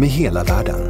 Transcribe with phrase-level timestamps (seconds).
[0.00, 0.80] med hela världen.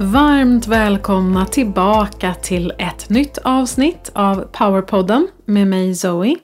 [0.00, 6.36] Varmt välkomna tillbaka till ett nytt avsnitt av Powerpodden med mig Zoe.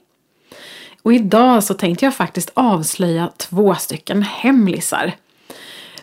[1.02, 5.12] Och idag så tänkte jag faktiskt avslöja två stycken hemlisar.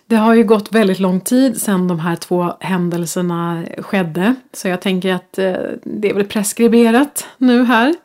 [0.05, 4.35] Det har ju gått väldigt lång tid sedan de här två händelserna skedde.
[4.53, 7.95] Så jag tänker att eh, det är väl preskriberat nu här.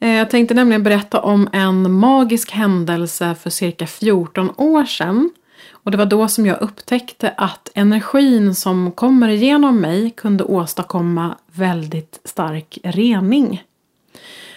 [0.00, 5.30] Eh, jag tänkte nämligen berätta om en magisk händelse för cirka 14 år sedan.
[5.70, 11.36] Och det var då som jag upptäckte att energin som kommer igenom mig kunde åstadkomma
[11.46, 13.62] väldigt stark rening.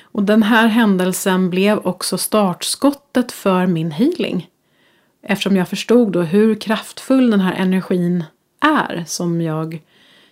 [0.02, 4.48] Och den här händelsen blev också startskottet för min healing.
[5.24, 8.24] Eftersom jag förstod då hur kraftfull den här energin
[8.62, 9.82] är som jag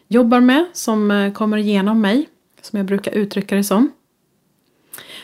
[0.08, 2.30] jobbar med, som eh, kommer igenom mig,
[2.61, 3.91] som jag brukar uttrycka det som.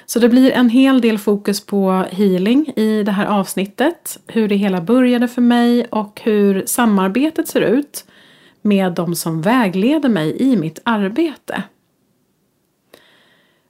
[0.09, 4.19] Så det blir en hel del fokus på healing i det här avsnittet.
[4.27, 8.05] Hur det hela började för mig och hur samarbetet ser ut
[8.61, 11.63] med de som vägleder mig i mitt arbete.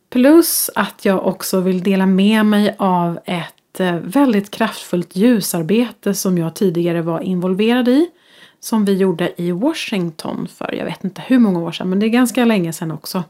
[0.10, 6.38] Plus att jag också vill dela med mig av ett eh, väldigt kraftfullt ljusarbete som
[6.38, 8.10] jag tidigare var involverad i.
[8.60, 12.06] Som vi gjorde i Washington för jag vet inte hur många år sedan men det
[12.06, 13.24] är ganska länge sedan också.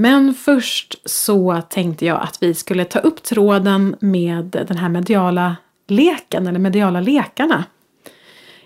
[0.00, 5.56] Men först så tänkte jag att vi skulle ta upp tråden med den här mediala
[5.88, 7.64] leken eller mediala lekarna.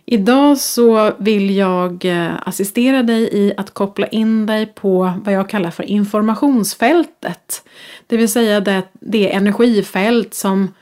[0.06, 5.49] Idag så vill jag eh, assistera dig i att koppla in dig på vad jag
[5.49, 7.62] kallar för informationsfältet.
[8.06, 10.75] Det vill säga det, det energifält som,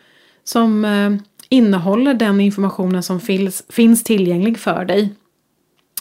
[0.44, 1.10] som eh,
[1.48, 5.14] innehåller den informationen som finns, finns tillgänglig för dig.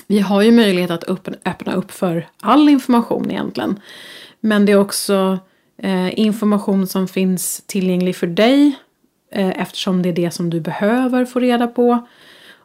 [0.08, 1.10] Vi har ju möjlighet att
[1.46, 3.80] öppna upp för all information egentligen.
[4.40, 5.40] Men det är också
[5.78, 8.76] eh, information som finns tillgänglig för dig
[9.32, 12.08] eh, eftersom det är det som du behöver få reda på.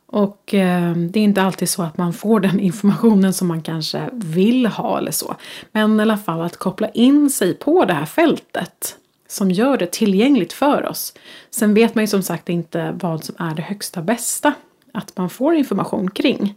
[0.06, 4.08] Och eh, det är inte alltid så att man får den informationen som man kanske
[4.12, 5.36] vill ha eller så.
[5.72, 8.96] Men i alla fall att koppla in sig på det här fältet
[9.28, 11.14] som gör det tillgängligt för oss.
[11.50, 14.52] Sen vet man ju som sagt inte vad som är det högsta bästa
[14.92, 16.54] att man får information kring.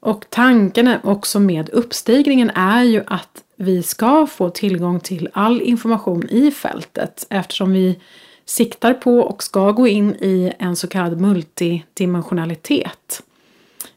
[0.00, 6.28] Och tanken också med uppstigningen är ju att vi ska få tillgång till all information
[6.28, 8.00] i fältet eftersom vi
[8.44, 13.22] siktar på och ska gå in i en så kallad multidimensionalitet.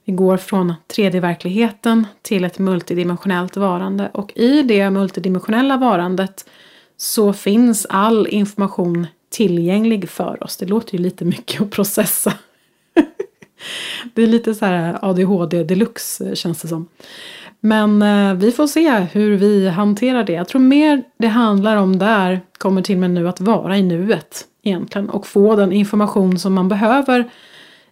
[0.05, 6.49] Vi går från 3D-verkligheten till ett multidimensionellt varande och i det multidimensionella varandet
[6.97, 10.57] så finns all information tillgänglig för oss.
[10.57, 12.33] Det låter ju lite mycket att processa.
[14.13, 16.87] det är lite så här ADHD deluxe känns det som.
[17.59, 20.33] Men eh, vi får se hur vi hanterar det.
[20.33, 24.47] Jag tror mer det handlar om där, kommer till mig nu, att vara i nuet
[24.63, 27.29] egentligen och få den information som man behöver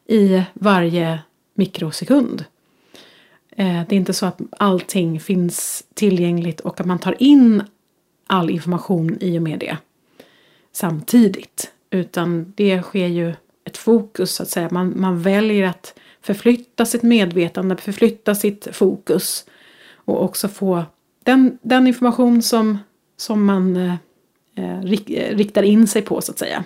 [0.07, 1.19] i varje
[1.53, 2.45] mikrosekund.
[3.51, 7.63] Eh, det är inte så att allting finns tillgängligt och att man tar in
[8.27, 9.77] all information i och med det
[10.72, 11.72] samtidigt.
[11.89, 13.33] Utan det sker ju
[13.66, 14.67] ett fokus så att säga.
[14.72, 19.45] Man, man väljer att förflytta sitt medvetande, förflytta sitt fokus
[20.07, 20.84] och också få
[21.23, 22.78] den, den information som,
[23.18, 23.95] som man eh,
[24.56, 26.63] eh, eh, riktar in sig på så att säga.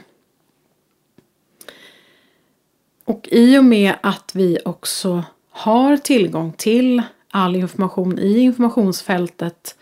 [3.05, 9.75] Och i och med att vi också har tillgång till all information i informationsfältet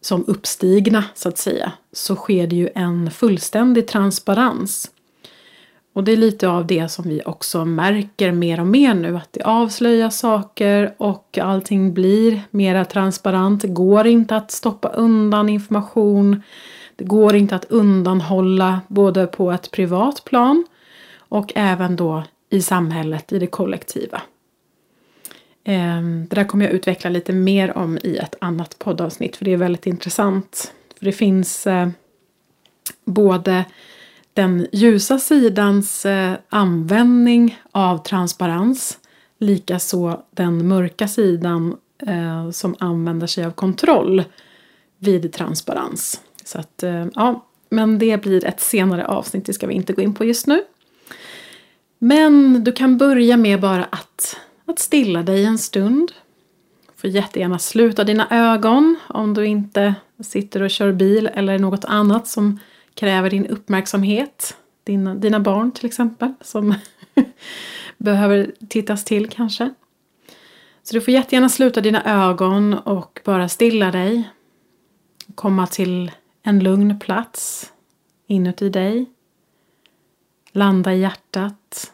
[0.00, 4.91] som uppstigna så att säga så sker det ju en fullständig transparens.
[5.92, 9.32] Och det är lite av det som vi också märker mer och mer nu att
[9.32, 13.62] det avslöjas saker och allting blir mera transparent.
[13.62, 16.42] Det går inte att stoppa undan information.
[16.96, 20.64] Det går inte att undanhålla både på ett privat plan
[21.18, 24.22] och även då i samhället, i det kollektiva.
[25.64, 29.52] Ehm, det där kommer jag utveckla lite mer om i ett annat poddavsnitt för det
[29.52, 30.72] är väldigt intressant.
[30.98, 31.88] För det finns eh,
[33.04, 33.64] både
[34.34, 38.98] den ljusa sidans eh, användning av transparens
[39.38, 41.76] likaså den mörka sidan
[42.06, 44.24] eh, som använder sig av kontroll
[44.98, 46.20] vid transparens.
[46.44, 50.02] Så att, eh, ja, men det blir ett senare avsnitt, det ska vi inte gå
[50.02, 50.64] in på just nu.
[51.98, 56.12] Men du kan börja med bara att, att stilla dig en stund.
[56.86, 61.84] Du får jättegärna sluta dina ögon om du inte sitter och kör bil eller något
[61.84, 62.58] annat som
[62.94, 64.56] kräver din uppmärksamhet.
[64.84, 66.74] Dina, dina barn till exempel som
[67.98, 69.74] behöver tittas till kanske.
[70.82, 74.30] Så du får jättegärna sluta dina ögon och bara stilla dig.
[75.34, 76.12] Komma till
[76.42, 77.72] en lugn plats
[78.26, 79.10] inuti dig.
[80.52, 81.92] Landa i hjärtat.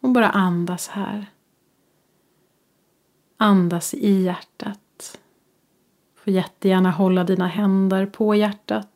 [0.00, 1.26] Och bara andas här.
[3.36, 5.18] Andas i hjärtat.
[6.14, 8.88] Du får jättegärna hålla dina händer på hjärtat.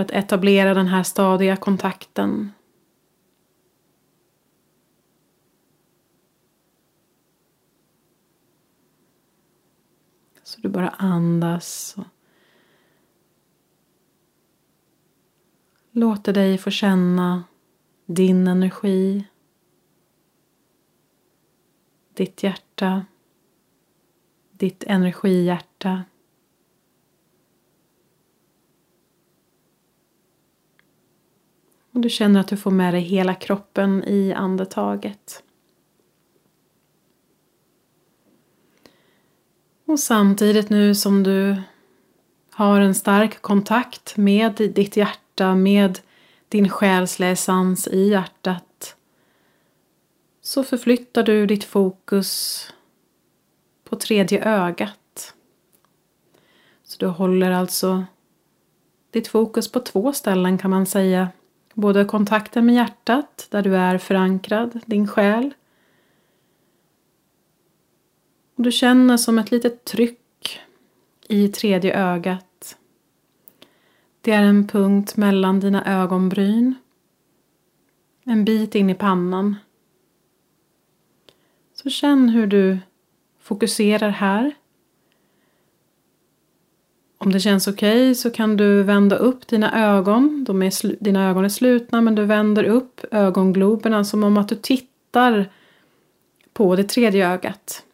[0.00, 2.52] För att etablera den här stadiga kontakten
[10.42, 11.94] Så du bara andas.
[11.98, 12.04] Och
[15.90, 17.44] låter dig få känna
[18.06, 19.24] din energi.
[22.14, 23.06] Ditt hjärta.
[24.50, 26.04] Ditt energihjärta.
[31.76, 35.42] Och du känner att du får med dig hela kroppen i andetaget.
[39.86, 41.62] Och samtidigt nu som du
[42.50, 45.98] har en stark kontakt med ditt hjärta, med
[46.48, 48.96] din själsliga essens i hjärtat
[50.40, 52.66] så förflyttar du ditt fokus
[53.84, 55.34] på tredje ögat.
[56.84, 58.04] Så du håller alltså
[59.10, 61.28] ditt fokus på två ställen kan man säga.
[61.74, 65.54] Både kontakten med hjärtat, där du är förankrad, din själ,
[68.60, 70.60] och du känner som ett litet tryck
[71.28, 72.76] i tredje ögat.
[74.20, 76.74] Det är en punkt mellan dina ögonbryn.
[78.24, 79.56] En bit in i pannan.
[81.74, 82.78] Så känn hur du
[83.38, 84.54] fokuserar här.
[87.22, 90.44] Om det känns okej okay, så kan du vända upp dina ögon.
[90.44, 94.56] De är dina ögon är slutna men du vänder upp ögongloberna som om att du
[94.56, 95.52] tittar
[96.52, 97.84] på det tredje ögat.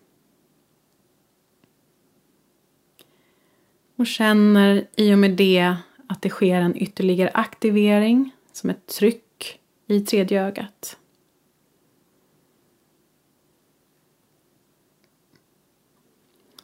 [3.96, 5.76] Och känner i och med det
[6.06, 10.96] att det sker en ytterligare aktivering som ett tryck i tredje ögat.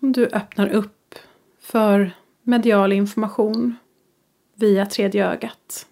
[0.01, 1.15] Du öppnar upp
[1.61, 2.13] för
[2.43, 3.77] medial information
[4.55, 5.87] via tredje ögat.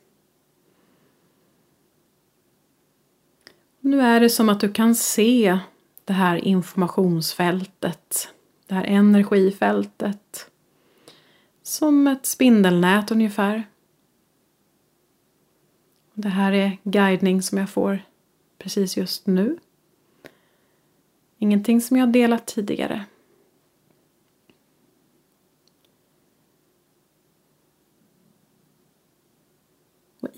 [3.81, 5.59] Nu är det som att du kan se
[6.05, 8.29] det här informationsfältet,
[8.67, 10.51] det här energifältet
[11.63, 13.65] som ett spindelnät ungefär.
[16.15, 18.05] Det här är guidning som jag får
[18.59, 19.59] precis just nu.
[21.39, 23.05] Ingenting som jag delat tidigare.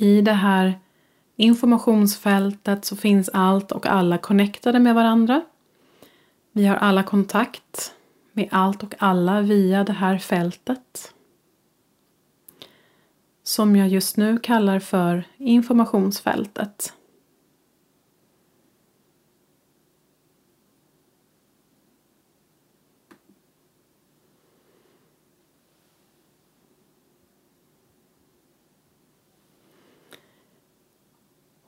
[0.03, 0.79] I det här
[1.37, 5.43] informationsfältet så finns allt och alla connectade med varandra.
[6.53, 7.95] Vi har alla kontakt
[8.33, 11.15] med allt och alla via det här fältet
[13.43, 16.93] som jag just nu kallar för informationsfältet.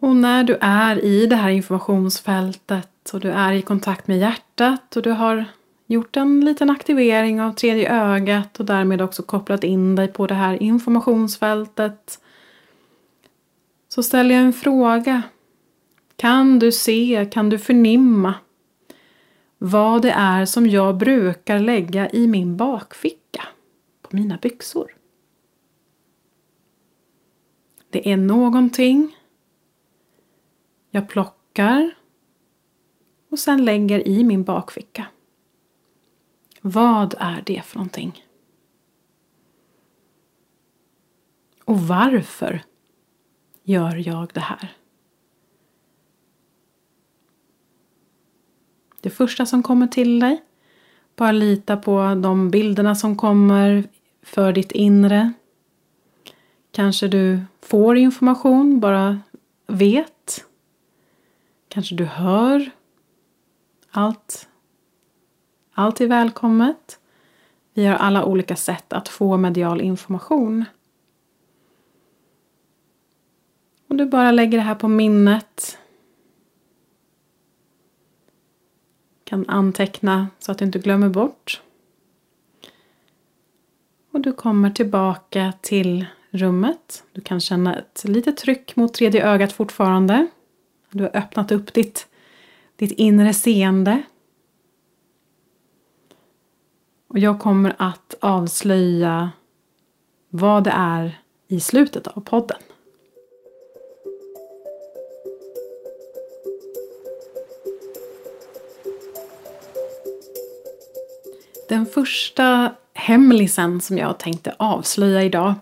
[0.05, 4.97] Och när du är i det här informationsfältet och du är i kontakt med hjärtat
[4.97, 5.45] och du har
[5.87, 10.35] gjort en liten aktivering av tredje ögat och därmed också kopplat in dig på det
[10.35, 12.21] här informationsfältet.
[13.89, 15.23] Så ställer jag en fråga.
[16.17, 18.35] Kan du se, kan du förnimma
[19.59, 23.43] vad det är som jag brukar lägga i min bakficka
[24.03, 24.95] på mina byxor?
[27.91, 29.17] Det är någonting
[30.95, 31.95] jag plockar
[33.31, 35.07] och sen lägger i min bakficka.
[36.61, 38.25] Vad är det för någonting?
[41.65, 42.63] Och varför
[43.63, 44.77] gör jag det här?
[49.01, 50.43] Det första som kommer till dig,
[51.17, 53.89] bara lita på de bilderna som kommer
[54.23, 55.33] för ditt inre.
[56.71, 59.21] Kanske du får information, bara
[59.67, 60.14] vet.
[61.75, 62.71] Kanske du hör.
[63.91, 64.49] Allt
[65.73, 66.99] allt är välkommet.
[67.73, 70.65] Vi har alla olika sätt att få medial information.
[73.89, 75.79] Och du bara lägger det här på minnet.
[79.25, 81.63] Kan anteckna så att du inte glömmer bort.
[84.11, 87.05] Och du kommer tillbaka till rummet.
[87.13, 90.27] Du kan känna ett litet tryck mot tredje ögat fortfarande.
[90.95, 92.09] Du har öppnat upp ditt,
[92.77, 94.03] ditt inre seende.
[97.09, 99.31] Och jag kommer att avslöja
[100.29, 102.59] vad det är i slutet av podden.
[111.69, 115.55] Den första hemlisen som jag tänkte avslöja idag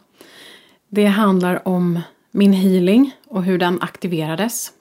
[0.89, 4.73] det handlar om min healing och hur den aktiverades.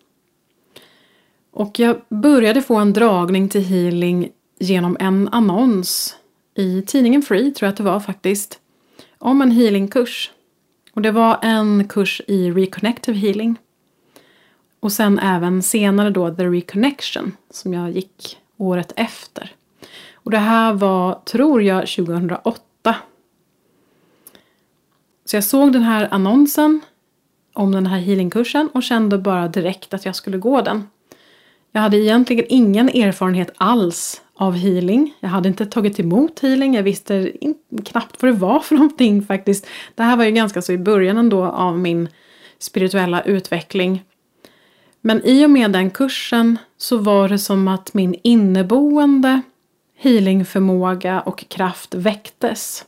[1.52, 4.30] Och jag började få en dragning till healing
[4.60, 6.16] genom en annons
[6.56, 8.60] i tidningen Free, tror jag att det var faktiskt,
[9.18, 10.32] om en healingkurs.
[10.94, 13.56] Och det var en kurs i Reconnective Healing.
[14.80, 19.56] Och sen även senare då The Reconnection som jag gick året efter.
[20.14, 22.96] Och det här var, tror jag, 2008.
[25.26, 26.82] Så jag såg den här annonsen
[27.54, 30.88] om den här healingkursen och kände bara direkt att jag skulle gå den.
[31.72, 35.14] Jag hade egentligen ingen erfarenhet alls av healing.
[35.20, 36.76] Jag hade inte tagit emot healing.
[36.76, 37.32] Jag visste
[37.86, 39.68] knappt vad det var för någonting faktiskt.
[39.96, 42.10] Det här var ju ganska så i början ändå av min
[42.60, 44.04] spirituella utveckling.
[45.02, 49.42] Men i och med den kursen så var det som att min inneboende
[49.98, 52.86] healingförmåga och kraft väcktes.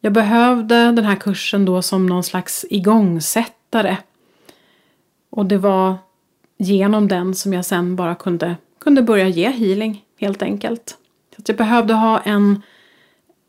[0.00, 3.96] Jag behövde den här kursen då som någon slags igångsättare.
[5.30, 5.94] Och det var
[6.58, 10.98] genom den som jag sen bara kunde, kunde börja ge healing helt enkelt.
[11.36, 12.62] Så jag behövde ha en,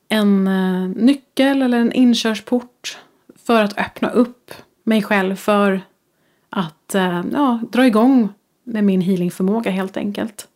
[0.10, 2.98] en eh, nyckel eller en inkörsport
[3.46, 5.82] för att öppna upp mig själv för
[6.50, 8.30] att eh, ja, dra igång
[8.64, 10.48] med min healingförmåga helt enkelt.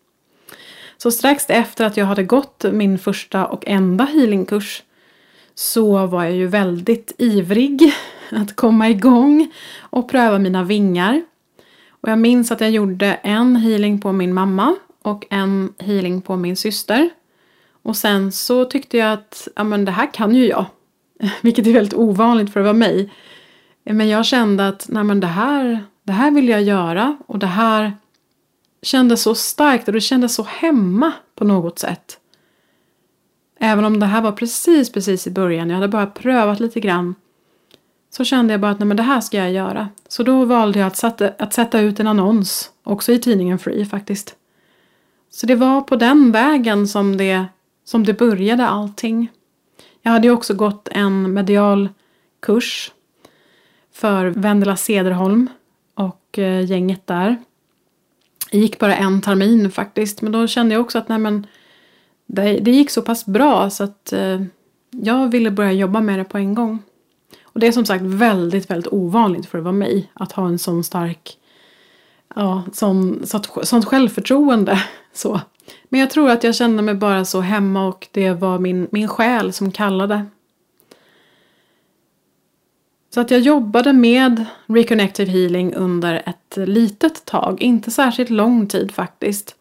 [0.97, 4.83] Så strax efter att jag hade gått min första och enda healingkurs
[5.55, 7.93] så var jag ju väldigt ivrig
[8.31, 11.21] att komma igång och pröva mina vingar.
[12.03, 16.35] Och jag minns att jag gjorde en healing på min mamma och en healing på
[16.35, 17.09] min syster.
[17.83, 20.65] Och sen så tyckte jag att ja, men det här kan ju jag.
[21.41, 23.13] Vilket är väldigt ovanligt för att vara mig.
[23.83, 27.47] Men jag kände att nej, men det, här, det här vill jag göra och det
[27.47, 27.93] här
[28.81, 32.19] kändes så starkt och det kändes så hemma på något sätt.
[33.59, 37.15] Även om det här var precis, precis i början, jag hade bara prövat lite grann.
[38.15, 39.89] Så kände jag bara att nej, men det här ska jag göra.
[40.07, 43.85] Så då valde jag att sätta, att sätta ut en annons, också i tidningen Free
[43.85, 44.35] faktiskt.
[45.29, 47.45] Så det var på den vägen som det,
[47.85, 49.31] som det började allting.
[50.01, 51.89] Jag hade ju också gått en medial
[52.39, 52.91] kurs
[53.93, 55.49] för Vendela Cederholm
[55.95, 57.37] och eh, gänget där.
[58.51, 61.47] Det gick bara en termin faktiskt, men då kände jag också att nej men
[62.25, 64.41] det, det gick så pass bra så att eh,
[64.89, 66.83] jag ville börja jobba med det på en gång.
[67.53, 70.59] Och det är som sagt väldigt, väldigt ovanligt för att vara mig att ha en
[70.59, 71.37] sån stark,
[72.35, 74.83] ja, sån, sånt, sånt självförtroende.
[75.13, 75.41] Så.
[75.89, 79.07] Men jag tror att jag kände mig bara så hemma och det var min, min
[79.07, 80.25] själ som kallade.
[83.13, 88.91] Så att jag jobbade med Reconnective Healing under ett litet tag, inte särskilt lång tid
[88.91, 89.55] faktiskt.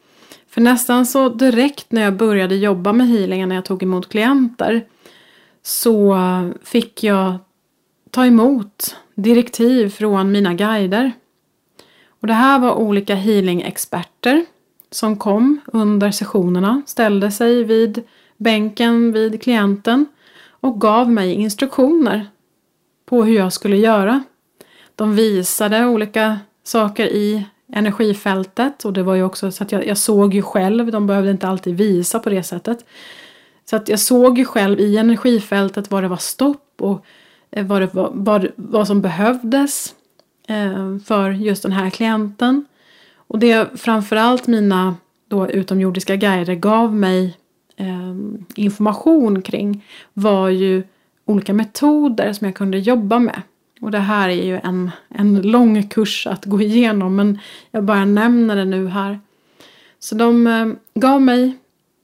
[0.49, 4.85] För nästan så direkt när jag började jobba med healingen, när jag tog emot klienter,
[5.63, 6.19] så
[6.63, 7.39] fick jag
[8.13, 11.13] ta emot direktiv från mina guider.
[12.21, 14.45] Och det här var olika healing-experter
[14.91, 18.03] som kom under sessionerna, ställde sig vid
[18.37, 20.07] bänken vid klienten
[20.51, 22.27] och gav mig instruktioner
[23.07, 24.23] på hur jag skulle göra.
[24.95, 29.99] De visade olika saker i energifältet och det var ju också så att jag, jag
[29.99, 32.85] såg ju själv, de behövde inte alltid visa på det sättet.
[33.65, 37.05] Så att jag såg ju själv i energifältet vad det var stopp och
[37.53, 39.95] Eh, vad, det vad, vad som behövdes
[40.49, 42.65] eh, för just den här klienten.
[43.17, 44.95] Och det framförallt mina
[45.29, 47.37] då utomjordiska guider gav mig
[47.77, 48.15] eh,
[48.55, 50.83] information kring var ju
[51.25, 53.43] olika metoder som jag kunde jobba med.
[53.81, 57.39] Och det här är ju en, en lång kurs att gå igenom men
[57.71, 59.21] jag bara nämner det nu här.
[59.99, 61.57] Så de eh, gav mig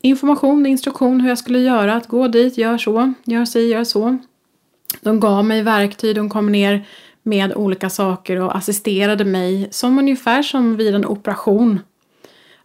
[0.03, 1.95] information, instruktion hur jag skulle göra.
[1.95, 4.19] Att gå dit, gör så, gör si, gör så.
[5.01, 6.87] De gav mig verktyg, de kom ner
[7.23, 11.81] med olika saker och assisterade mig som ungefär som vid en operation.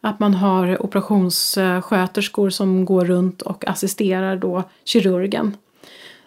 [0.01, 5.57] Att man har operationssköterskor som går runt och assisterar då kirurgen.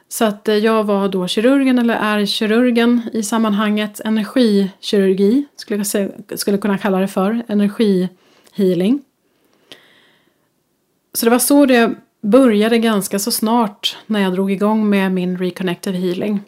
[0.09, 4.01] Så att eh, jag var då kirurgen, eller är kirurgen i sammanhanget.
[4.01, 7.43] Energikirurgi skulle jag säga, skulle kunna kalla det för.
[7.49, 9.03] Energihealing.
[11.13, 11.95] Så det var så det
[12.27, 16.41] började ganska så snart när jag drog igång med min Reconnective Healing.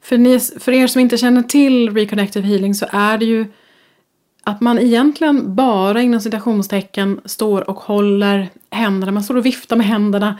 [0.00, 3.46] För, ni, för er som inte känner till Reconnective Healing så är det ju
[4.44, 9.86] att man egentligen bara inom citationstecken står och håller händerna, man står och viftar med
[9.86, 10.38] händerna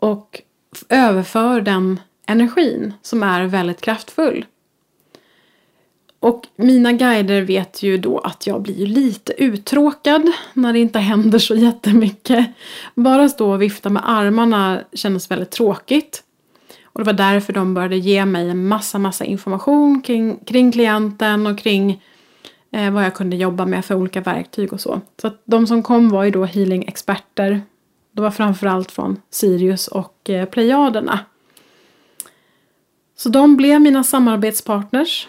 [0.00, 0.42] och
[0.88, 4.44] överför den energin som är väldigt kraftfull.
[6.26, 11.38] Och mina guider vet ju då att jag blir lite uttråkad när det inte händer
[11.38, 12.46] så jättemycket.
[12.94, 16.22] Bara stå och vifta med armarna kändes väldigt tråkigt.
[16.84, 21.46] Och det var därför de började ge mig en massa, massa information kring, kring klienten
[21.46, 22.02] och kring
[22.70, 25.00] eh, vad jag kunde jobba med för olika verktyg och så.
[25.20, 27.62] Så att de som kom var ju då healing-experter.
[28.12, 31.18] De var framförallt från Sirius och eh, Plejaderna.
[33.16, 35.28] Så de blev mina samarbetspartners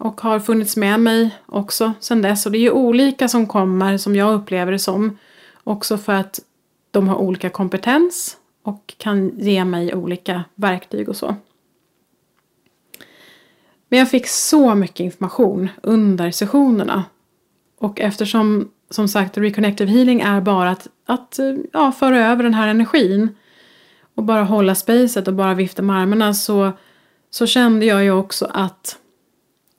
[0.00, 2.46] och har funnits med mig också sedan dess.
[2.46, 5.18] Och det är ju olika som kommer som jag upplever det som.
[5.64, 6.40] Också för att
[6.90, 11.36] de har olika kompetens och kan ge mig olika verktyg och så.
[13.88, 17.04] Men jag fick så mycket information under sessionerna.
[17.78, 21.38] Och eftersom som sagt Reconnective Healing är bara att, att
[21.72, 23.28] ja, föra över den här energin
[24.14, 26.72] och bara hålla spacet och bara vifta med armarna så,
[27.30, 28.99] så kände jag ju också att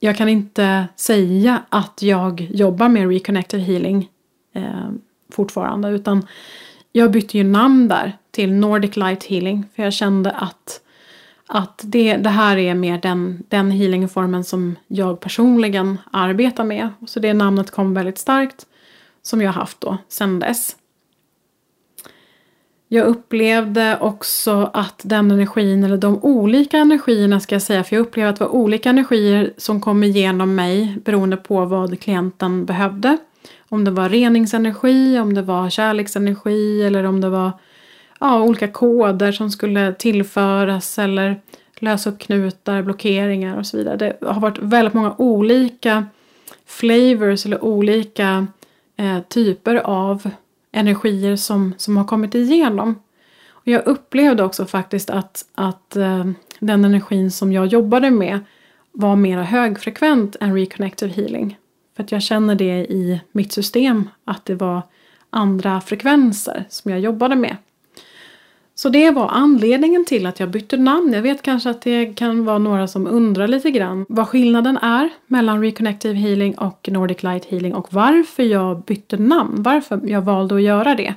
[0.04, 4.10] jag kan inte säga att jag jobbar med reconnected Healing
[4.54, 4.90] eh,
[5.32, 6.28] fortfarande utan
[6.92, 10.82] jag bytte ju namn där till Nordic Light Healing för jag kände att,
[11.48, 16.90] att det, det här är mer den, den healingformen som jag personligen arbetar med.
[17.08, 18.66] Så det namnet kom väldigt starkt
[19.22, 20.76] som jag haft då sedan dess.
[22.94, 28.04] Jag upplevde också att den energin, eller de olika energierna ska jag säga, för jag
[28.04, 33.18] upplevde att det var olika energier som kom igenom mig beroende på vad klienten behövde.
[33.70, 37.52] Om det var reningsenergi, om det var kärleksenergi eller om det var
[38.20, 41.42] ja, olika koder som skulle tillföras eller
[41.80, 43.98] lösa upp knutar, blockeringar och så vidare.
[43.98, 46.06] Det har varit väldigt många olika
[46.66, 48.48] flavors eller olika
[48.98, 50.30] eh, typer av
[50.72, 53.00] energier som, som har kommit igenom.
[53.50, 56.26] Och jag upplevde också faktiskt att, att eh,
[56.60, 58.40] den energin som jag jobbade med
[58.92, 61.58] var mer högfrekvent än reconnective healing.
[61.96, 64.82] För att jag känner det i mitt system att det var
[65.30, 67.58] andra frekvenser som jag jobbade med.
[68.82, 71.14] Så det var anledningen till att jag bytte namn.
[71.14, 75.10] Jag vet kanske att det kan vara några som undrar lite grann vad skillnaden är
[75.28, 79.64] mellan Reconnective Healing och Nordic Light Healing och varför jag bytte namn.
[79.64, 81.14] Varför jag valde att göra det.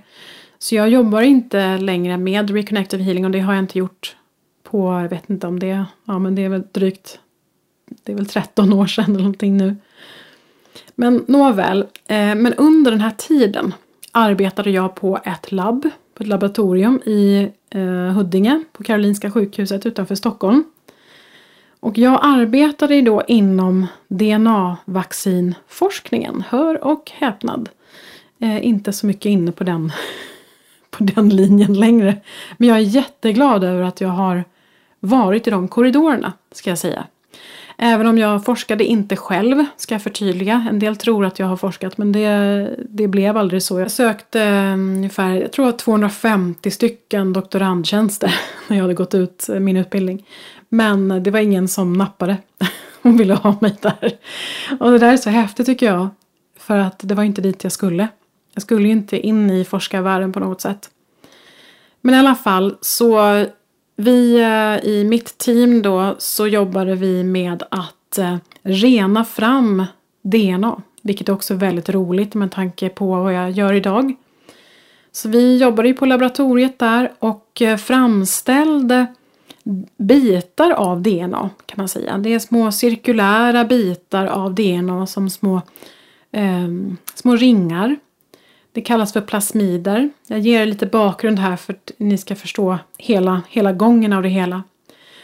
[0.58, 4.16] Så jag jobbar inte längre med Reconnective Healing och det har jag inte gjort
[4.62, 7.18] på, jag vet inte om det, ja men det är väl drygt,
[8.02, 9.76] det är väl 13 år sedan eller någonting nu.
[10.94, 13.74] Men nåväl, eh, men under den här tiden
[14.12, 20.14] arbetade jag på ett labb på ett laboratorium i eh, Huddinge på Karolinska sjukhuset utanför
[20.14, 20.64] Stockholm.
[21.80, 26.44] Och jag arbetade då inom DNA-vaccinforskningen.
[26.48, 27.68] Hör och häpnad.
[28.38, 29.92] Eh, inte så mycket inne på den,
[30.90, 32.16] på den linjen längre.
[32.56, 34.44] Men jag är jätteglad över att jag har
[35.00, 37.06] varit i de korridorerna, ska jag säga.
[37.76, 40.66] Även om jag forskade inte själv, ska jag förtydliga.
[40.70, 43.80] En del tror att jag har forskat men det, det blev aldrig så.
[43.80, 48.34] Jag sökte eh, ungefär, jag tror 250 stycken doktorandtjänster
[48.68, 50.26] när jag hade gått ut eh, min utbildning.
[50.68, 52.36] Men det var ingen som nappade
[53.02, 54.12] och ville ha mig där.
[54.80, 56.08] Och det där är så häftigt tycker jag.
[56.58, 58.08] För att det var inte dit jag skulle.
[58.54, 60.90] Jag skulle ju inte in i forskarvärlden på något sätt.
[62.00, 63.44] Men i alla fall så
[63.96, 69.84] vi eh, i mitt team då så jobbade vi med att eh, rena fram
[70.22, 70.82] DNA.
[71.02, 74.14] Vilket också är väldigt roligt med tanke på vad jag gör idag.
[75.12, 79.06] Så vi jobbade ju på laboratoriet där och eh, framställde
[79.96, 82.18] bitar av DNA kan man säga.
[82.18, 85.62] Det är små cirkulära bitar av DNA som små,
[86.32, 86.68] eh,
[87.14, 87.96] små ringar.
[88.74, 90.10] Det kallas för plasmider.
[90.26, 94.22] Jag ger er lite bakgrund här för att ni ska förstå hela, hela gången av
[94.22, 94.62] det hela.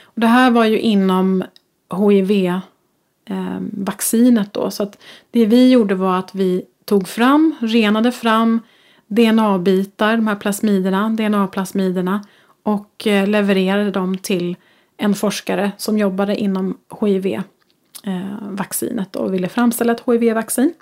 [0.02, 1.44] Och det här var ju inom
[1.96, 4.70] HIV-vaccinet ehm, då.
[4.70, 4.98] Så att
[5.30, 8.60] det vi gjorde var att vi tog fram, renade fram
[9.06, 12.24] DNA-bitar, de här plasmiderna, DNA-plasmiderna
[12.62, 14.56] och eh, levererade dem till
[14.96, 20.72] en forskare som jobbade inom HIV-vaccinet eh, och ville framställa ett HIV-vaccin.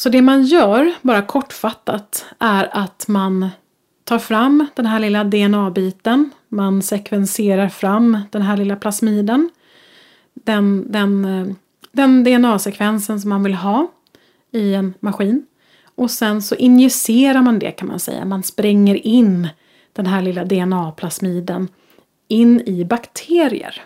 [0.00, 3.48] Så det man gör, bara kortfattat, är att man
[4.04, 6.30] tar fram den här lilla DNA-biten.
[6.48, 9.50] Man sekvenserar fram den här lilla plasmiden.
[10.34, 11.54] Den, den, eh,
[11.92, 13.90] den DNA-sekvensen som man vill ha
[14.50, 15.46] i en maskin.
[15.94, 18.24] Och sen så injicerar man det kan man säga.
[18.24, 19.48] Man spränger in
[19.92, 21.68] den här lilla DNA-plasmiden
[22.28, 23.82] in i bakterier.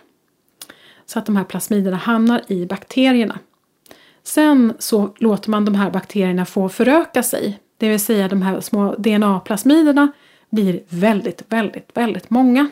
[1.05, 3.39] Så att de här plasmiderna hamnar i bakterierna.
[4.27, 7.59] Sen så låter man de här bakterierna få föröka sig.
[7.77, 10.11] Det vill säga de här små DNA-plasmiderna
[10.49, 12.69] blir väldigt, väldigt, väldigt många.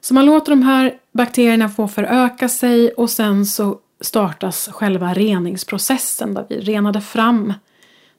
[0.00, 6.34] Så man låter de här bakterierna få föröka sig och sen så startas själva reningsprocessen
[6.34, 7.52] där vi renade fram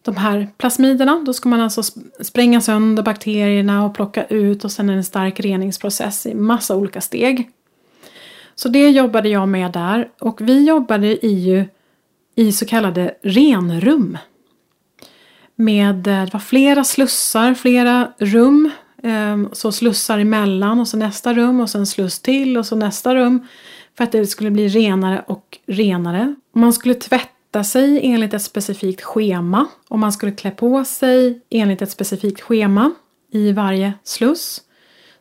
[0.01, 1.23] de här plasmiderna.
[1.25, 1.83] Då ska man alltså
[2.21, 6.75] spränga sönder bakterierna och plocka ut och sen är det en stark reningsprocess i massa
[6.75, 7.51] olika steg.
[8.59, 11.65] Så det jobbade jag med där och vi jobbade i,
[12.35, 14.17] i så kallade renrum.
[15.55, 18.69] Med, eh, det var flera slussar, flera rum.
[19.03, 23.15] Ehm, så slussar emellan och så nästa rum och sen sluss till och så nästa
[23.15, 23.47] rum.
[23.97, 26.35] För att det skulle bli renare och renare.
[26.53, 31.81] Man skulle tvätta sig enligt ett specifikt schema och man skulle klä på sig enligt
[31.81, 32.91] ett specifikt schema
[33.31, 34.61] i varje sluss.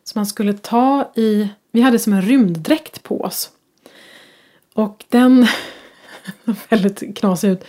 [0.05, 3.51] Så man skulle ta i, vi hade som en rymddräkt på oss.
[4.75, 5.47] Och den,
[6.69, 7.65] väldigt knasig ut.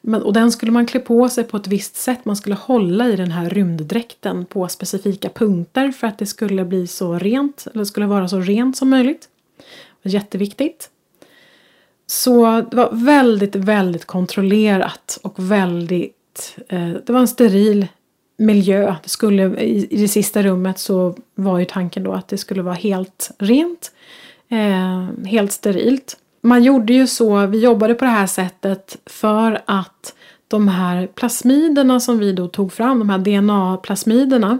[0.00, 2.24] Men, och den skulle man klä på sig på ett visst sätt.
[2.24, 6.86] Man skulle hålla i den här rymddräkten på specifika punkter för att det skulle bli
[6.86, 9.28] så rent, eller skulle vara så rent som möjligt.
[10.02, 10.90] Det var jätteviktigt.
[12.06, 16.56] Så det var väldigt, väldigt kontrollerat och väldigt...
[16.68, 17.86] Eh, det var en steril
[18.38, 18.94] miljö.
[19.02, 22.74] Det skulle, i, det sista rummet så var ju tanken då att det skulle vara
[22.74, 23.92] helt rent.
[24.48, 26.16] Eh, helt sterilt.
[26.40, 30.14] Man gjorde ju så, vi jobbade på det här sättet för att
[30.48, 34.58] de här plasmiderna som vi då tog fram, de här DNA-plasmiderna,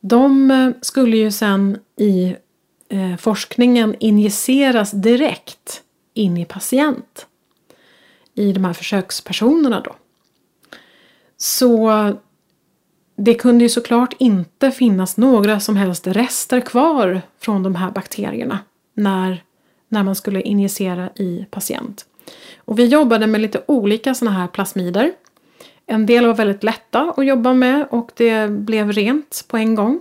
[0.00, 2.36] de eh, skulle ju sen i
[2.88, 5.82] eh, forskningen injiceras direkt
[6.14, 7.26] in i patient.
[8.34, 9.96] I de här försökspersonerna då.
[11.36, 11.90] Så
[13.20, 18.58] det kunde ju såklart inte finnas några som helst rester kvar från de här bakterierna
[18.94, 19.42] när,
[19.88, 22.06] när man skulle injicera i patient.
[22.58, 25.12] Och vi jobbade med lite olika sådana här plasmider.
[25.86, 30.00] En del var väldigt lätta att jobba med och det blev rent på en gång.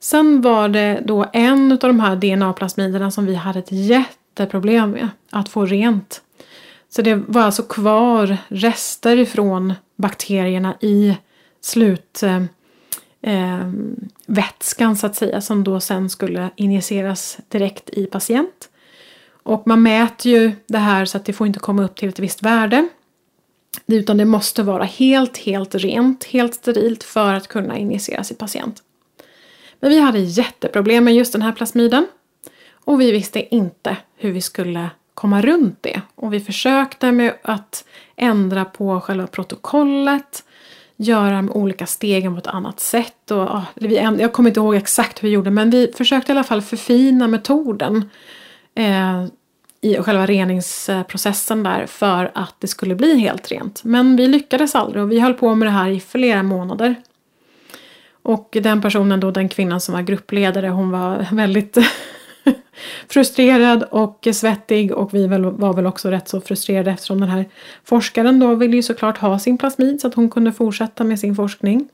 [0.00, 5.08] Sen var det då en av de här DNA-plasmiderna som vi hade ett jätteproblem med
[5.30, 6.22] att få rent.
[6.88, 11.16] Så det var alltså kvar rester ifrån bakterierna i
[11.62, 12.50] slutvätskan
[13.22, 18.68] eh, eh så att säga som då sen skulle injiceras direkt i patient.
[19.42, 22.18] Och man mäter ju det här så att det får inte komma upp till ett
[22.18, 22.88] visst värde.
[23.86, 28.82] Utan det måste vara helt, helt rent, helt sterilt för att kunna injiceras i patient.
[29.80, 32.06] Men vi hade jätteproblem med just den här plasmiden.
[32.84, 36.00] Och vi visste inte hur vi skulle komma runt det.
[36.14, 37.84] Och vi försökte med att
[38.16, 40.44] ändra på själva protokollet
[40.96, 43.30] göra de olika stegen på ett annat sätt.
[43.30, 46.32] Och, ah, ja, vi, jag kommer inte ihåg exakt hur vi gjorde men vi försökte
[46.32, 48.10] i alla fall förfina metoden
[48.74, 49.24] eh,
[49.80, 53.84] i själva reningsprocessen där för att det skulle bli helt rent.
[53.84, 56.94] Men vi lyckades aldrig och vi höll på med det här i flera månader.
[58.22, 61.78] Och den personen då, den kvinnan som var gruppledare, hon var väldigt
[63.08, 67.48] frustrerad och svettig och vi var väl också rätt så frustrerade eftersom den här
[67.84, 71.34] forskaren då ville ju såklart ha sin plasmid så att hon kunde fortsätta med sin
[71.34, 71.88] forskning.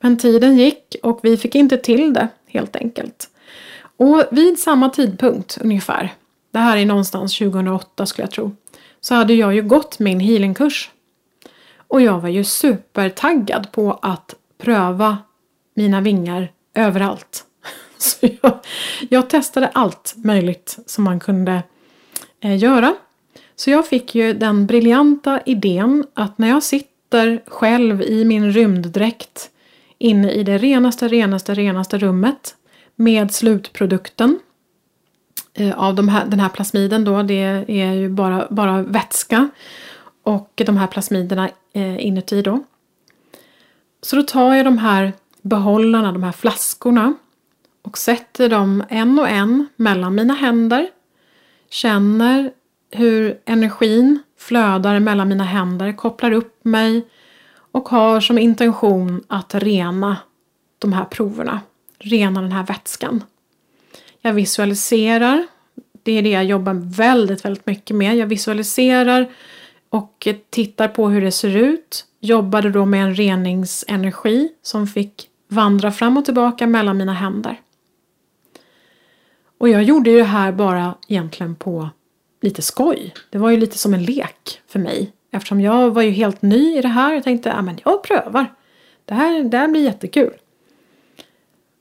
[0.00, 3.28] Men tiden gick och vi fick inte till det helt enkelt.
[3.96, 6.14] Och vid samma tidpunkt ungefär,
[6.50, 8.56] det här är någonstans 2008 skulle jag tro,
[9.00, 10.90] så hade jag ju gått min healingkurs.
[11.88, 15.18] Och jag var ju supertaggad på att pröva
[15.74, 17.44] mina vingar överallt.
[17.98, 18.58] Så jag,
[19.08, 21.62] jag, testade allt möjligt som man kunde
[22.40, 22.94] eh, göra.
[23.56, 29.50] Så jag fick ju den briljanta idén att när jag sitter själv i min rymddräkt
[29.98, 32.54] inne i det renaste, renaste, renaste rummet
[32.96, 34.38] med slutprodukten
[35.54, 39.50] eh, av de här, den här plasmiden då, det är ju bara, bara vätska
[40.22, 42.64] och de här plasmiderna eh, inuti då.
[44.02, 47.14] Så då tar jag de här behållarna, de här flaskorna
[47.84, 50.88] och sätter dem en och en mellan mina händer.
[51.70, 52.52] Känner
[52.90, 57.06] hur energin flödar mellan mina händer, kopplar upp mig
[57.54, 60.16] och har som intention att rena
[60.78, 61.60] de här proverna.
[61.98, 63.24] Rena den här vätskan.
[64.20, 65.46] Jag visualiserar.
[66.02, 68.16] Det är det jag jobbar väldigt, väldigt mycket med.
[68.16, 69.30] Jag visualiserar
[69.88, 72.04] och tittar på hur det ser ut.
[72.20, 77.60] Jobbade då med en reningsenergi som fick vandra fram och tillbaka mellan mina händer.
[79.58, 81.88] Och jag gjorde ju det här bara egentligen på
[82.40, 83.14] lite skoj.
[83.30, 85.12] Det var ju lite som en lek för mig.
[85.30, 87.16] Eftersom jag var ju helt ny i det här.
[87.16, 88.54] och tänkte, att jag prövar.
[89.04, 90.34] Det här, det här blir jättekul.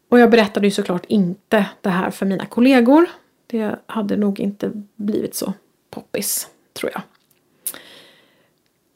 [0.09, 3.09] Och jag berättade ju såklart inte det här för mina kollegor.
[3.47, 5.53] Det hade nog inte blivit så
[5.89, 7.01] poppis, tror jag.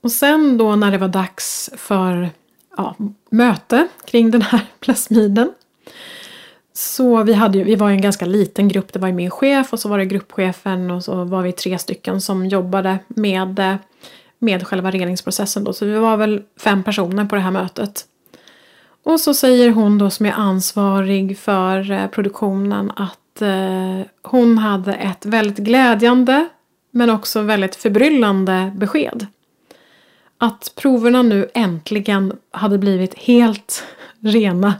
[0.01, 2.29] Och sen då när det var dags för
[2.77, 2.95] ja,
[3.29, 5.51] möte kring den här plasmiden.
[6.77, 8.93] Så vi, hade ju, vi var en ganska liten grupp.
[8.93, 11.77] Det var ju min chef och så var det gruppchefen och så var vi tre
[11.77, 13.77] stycken som jobbade med,
[14.39, 15.63] med själva reningsprocessen.
[15.63, 15.73] Då.
[15.73, 18.05] Så vi var väl fem personer på det här mötet.
[19.03, 24.93] Och så säger hon då som är ansvarig för eh, produktionen att eh, hon hade
[24.93, 26.47] ett väldigt glädjande
[26.91, 29.25] men också väldigt förbryllande besked.
[30.37, 33.83] Att proverna nu äntligen hade blivit helt
[34.19, 34.73] rena.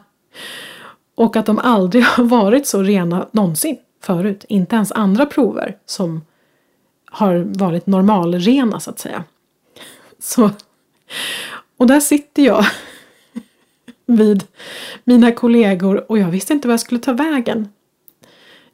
[1.18, 4.46] Och att de aldrig har varit så rena någonsin förut.
[4.50, 6.26] Inte ens andra prover som
[7.06, 9.24] har varit normalrena så att säga.
[10.20, 10.52] Så,
[11.78, 12.66] och där sitter jag
[14.06, 14.44] vid
[15.04, 17.70] mina kollegor och jag visste inte vad jag skulle ta vägen.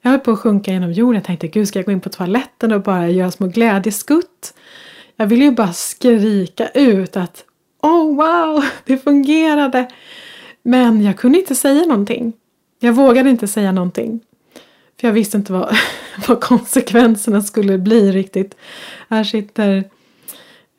[0.01, 1.15] Jag höll på att sjunka genom jorden.
[1.15, 4.53] Jag tänkte, gud ska jag gå in på toaletten och bara göra små glädjeskutt?
[5.15, 7.45] Jag ville ju bara skrika ut att
[7.82, 9.88] Oh wow, det fungerade!
[10.63, 12.34] Men jag kunde inte säga någonting.
[12.80, 14.19] Jag vågade inte säga någonting.
[14.99, 15.76] För jag visste inte vad,
[16.28, 18.56] vad konsekvenserna skulle bli riktigt.
[19.10, 19.78] Här sitter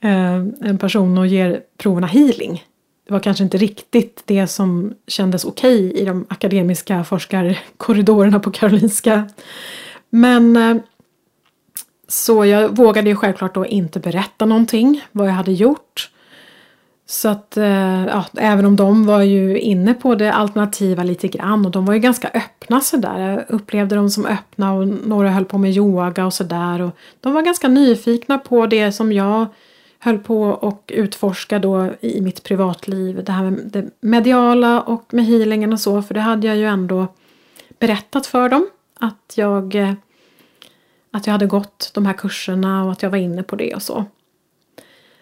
[0.00, 2.62] eh, en person och ger proverna healing
[3.06, 8.50] det var kanske inte riktigt det som kändes okej okay i de akademiska forskarkorridorerna på
[8.50, 9.28] Karolinska.
[10.10, 10.76] Men eh,
[12.08, 16.10] så jag vågade ju självklart då inte berätta någonting vad jag hade gjort.
[17.06, 21.66] Så att eh, ja, även om de var ju inne på det alternativa lite grann
[21.66, 23.18] och de var ju ganska öppna sådär.
[23.18, 26.90] Jag upplevde dem som öppna och några höll på med yoga och sådär.
[27.20, 29.46] de var ganska nyfikna på det som jag
[29.98, 35.24] höll på och utforska då i mitt privatliv det här med det mediala och med
[35.26, 37.06] healingen och så för det hade jag ju ändå
[37.78, 38.66] berättat för dem
[39.00, 39.92] att jag eh,
[41.10, 43.82] att jag hade gått de här kurserna och att jag var inne på det och
[43.82, 44.04] så.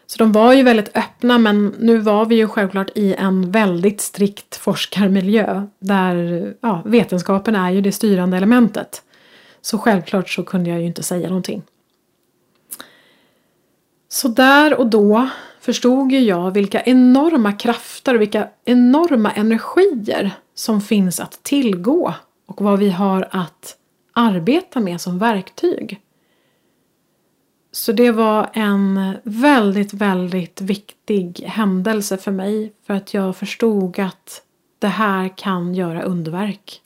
[0.06, 4.00] Så de var ju väldigt öppna men nu var vi ju självklart i en väldigt
[4.00, 9.02] strikt forskarmiljö där ja, vetenskapen är ju det styrande elementet.
[9.60, 11.62] Så självklart så kunde jag ju inte säga någonting.
[14.08, 15.28] Så där och då
[15.60, 22.14] förstod ju jag vilka enorma krafter och vilka enorma energier som finns att tillgå
[22.46, 23.76] och vad vi har att
[24.12, 26.00] arbeta med som verktyg.
[27.74, 34.42] Så det var en väldigt, väldigt viktig händelse för mig för att jag förstod att
[34.78, 36.82] det här kan göra underverk.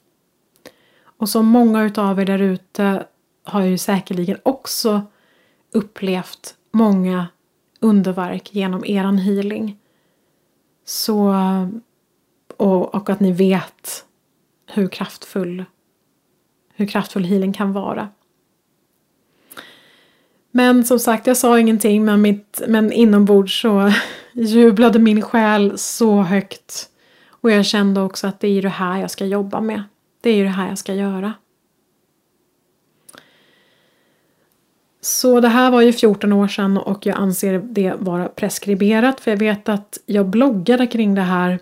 [1.01, 3.05] Och som många utav er där ute
[3.43, 5.01] har ju säkerligen också
[5.71, 7.27] upplevt många
[7.79, 9.77] underverk genom eran healing.
[10.85, 11.35] Så,
[12.57, 14.05] och, och att ni vet
[14.65, 15.65] hur kraftfull,
[16.73, 18.09] hur kraftfull healing kan vara.
[20.57, 23.91] Men som sagt, jag sa ingenting men, mitt, men inombords så
[24.33, 26.89] jublade min själ så högt.
[27.29, 29.83] Och jag kände också att det är det här jag ska jobba med.
[30.21, 31.33] Det är ju det här jag ska göra.
[35.01, 39.31] Så det här var ju 14 år sedan och jag anser det vara preskriberat för
[39.31, 41.59] jag vet att jag bloggade kring det här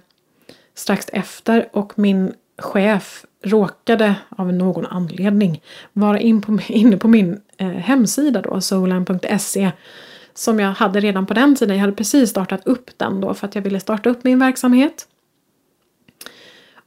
[0.74, 5.62] strax efter och min chef råkade av någon anledning
[5.94, 9.72] vara in på, inne på min eh, hemsida då, solan.se
[10.34, 11.76] som jag hade redan på den tiden.
[11.76, 15.08] Jag hade precis startat upp den då för att jag ville starta upp min verksamhet.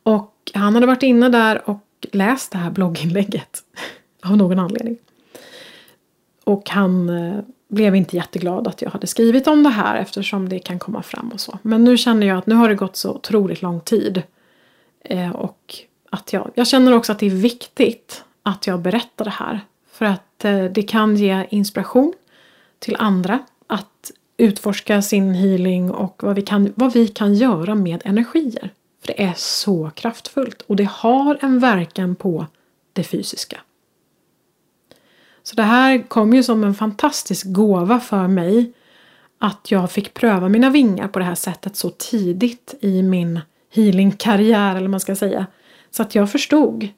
[0.03, 3.63] Och han hade varit inne där och läst det här blogginlägget
[4.23, 4.97] av någon anledning.
[6.45, 10.59] Och han eh, blev inte jätteglad att jag hade skrivit om det här eftersom det
[10.59, 11.59] kan komma fram och så.
[11.63, 14.23] Men nu känner jag att nu har det gått så otroligt lång tid.
[15.05, 15.75] Eh, och
[16.11, 19.61] att jag, jag känner också att det är viktigt att jag berättar det här.
[19.99, 22.13] För att eh, det kan ge inspiration
[22.79, 28.03] till andra att utforska sin healing och vad vi kan, vad vi kan göra med
[28.05, 28.73] energier.
[29.01, 32.47] För det är så kraftfullt och det har en verkan på
[32.93, 33.61] det fysiska.
[35.43, 38.73] Så det här kom ju som en fantastisk gåva för mig.
[39.39, 44.77] Att jag fick pröva mina vingar på det här sättet så tidigt i min healingkarriär
[44.77, 45.47] eller man ska säga.
[45.91, 46.89] Så att jag förstod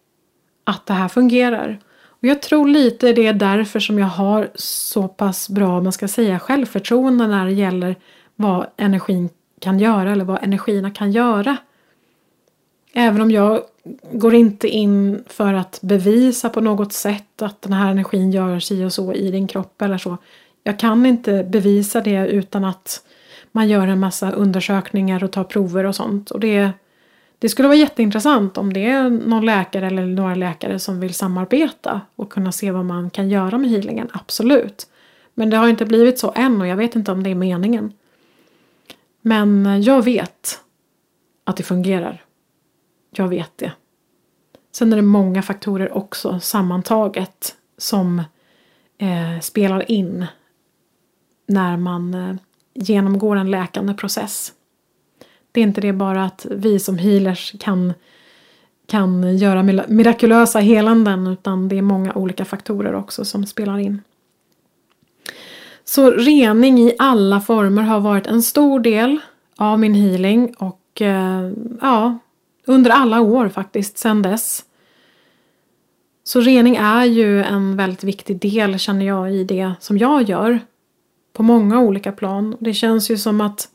[0.64, 1.80] att det här fungerar.
[2.20, 6.08] Och jag tror lite det är därför som jag har så pass bra, man ska
[6.08, 7.96] säga, självförtroende när det gäller
[8.36, 9.28] vad energin
[9.60, 11.56] kan göra eller vad energierna kan göra.
[12.92, 13.60] Även om jag
[14.12, 18.84] går inte in för att bevisa på något sätt att den här energin gör sig
[18.84, 20.16] och så i din kropp eller så.
[20.62, 23.02] Jag kan inte bevisa det utan att
[23.52, 26.30] man gör en massa undersökningar och tar prover och sånt.
[26.30, 26.70] Och det,
[27.40, 32.00] det skulle vara jätteintressant om det är någon läkare eller några läkare som vill samarbeta
[32.16, 34.86] och kunna se vad man kan göra med healingen, absolut.
[35.34, 37.92] Men det har inte blivit så än och jag vet inte om det är meningen.
[39.20, 40.60] Men jag vet
[41.44, 42.24] att det fungerar.
[43.10, 43.72] Jag vet det.
[44.72, 48.18] Sen är det många faktorer också sammantaget som
[48.98, 50.26] eh, spelar in
[51.46, 52.36] när man eh,
[52.74, 54.52] genomgår en läkande process.
[55.52, 57.92] Det är inte det bara att vi som healers kan,
[58.86, 64.02] kan göra mirakulösa helanden utan det är många olika faktorer också som spelar in.
[65.84, 69.18] Så rening i alla former har varit en stor del
[69.56, 72.18] av min healing och eh, ja,
[72.66, 74.64] under alla år faktiskt sedan dess.
[76.24, 80.60] Så rening är ju en väldigt viktig del känner jag i det som jag gör.
[81.32, 82.56] På många olika plan.
[82.60, 83.68] Det känns ju som att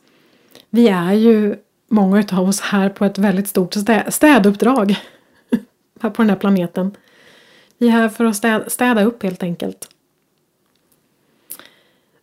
[0.70, 1.56] vi är ju
[1.88, 3.74] många av oss här på ett väldigt stort
[4.08, 4.96] städuppdrag.
[6.00, 6.96] här på den här planeten.
[7.78, 9.88] Vi är här för att städa upp helt enkelt.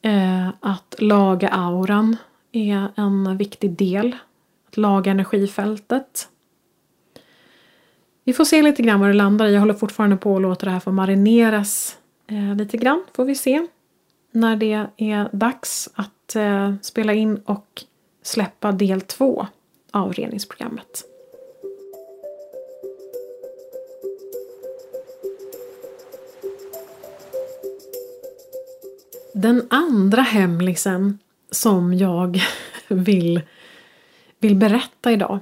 [0.03, 2.17] eh, att laga auran
[2.53, 4.17] är en viktig del.
[4.69, 6.29] Att laga energifältet.
[8.25, 9.53] Vi får se lite grann vad det landar i.
[9.53, 13.05] Jag håller fortfarande på att låta det här få marineras eh, lite grann.
[13.13, 13.67] Får vi se
[14.33, 17.85] när det är dags att eh, spela in och
[18.23, 19.47] släppa del två
[19.91, 21.05] av reningsprogrammet.
[29.35, 31.19] Den andra hemlisen
[31.51, 32.43] som jag
[32.89, 33.41] vill,
[34.39, 35.39] vill berätta idag.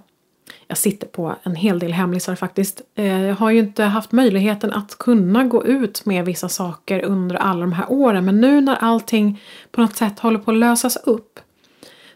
[0.66, 2.82] Jag sitter på en hel del hemlisar faktiskt.
[2.94, 7.36] Eh, jag har ju inte haft möjligheten att kunna gå ut med vissa saker under
[7.36, 10.96] alla de här åren men nu när allting på något sätt håller på att lösas
[10.96, 11.40] upp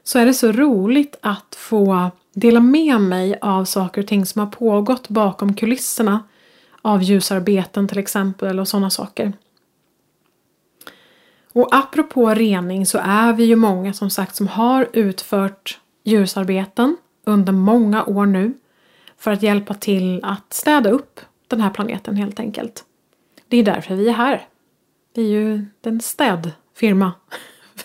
[0.05, 4.41] så är det så roligt att få dela med mig av saker och ting som
[4.41, 6.23] har pågått bakom kulisserna
[6.83, 9.33] av ljusarbeten till exempel och sådana saker.
[11.53, 17.53] Och apropå rening så är vi ju många som sagt som har utfört ljusarbeten under
[17.53, 18.55] många år nu
[19.19, 22.85] för att hjälpa till att städa upp den här planeten helt enkelt.
[23.49, 24.47] Det är därför vi är här.
[25.15, 27.13] Vi är ju en städfirma.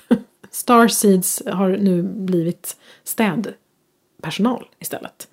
[0.52, 5.28] Starseeds har nu blivit städpersonal istället.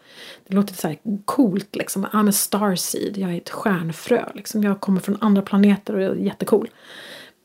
[0.47, 2.07] Det låter så här coolt liksom.
[2.07, 3.17] I'm a starseed.
[3.17, 4.25] Jag är ett stjärnfrö.
[4.35, 4.63] Liksom.
[4.65, 6.69] Jag kommer från andra planeter och är jättecool.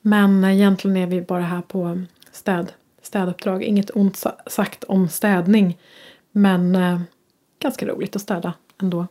[0.01, 2.71] Men egentligen är vi bara här på städ,
[3.01, 3.63] städuppdrag.
[3.63, 5.77] Inget ont sagt om städning.
[6.31, 7.01] Men eh,
[7.59, 9.07] ganska roligt att städa ändå.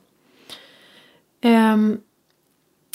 [1.40, 1.76] Eh,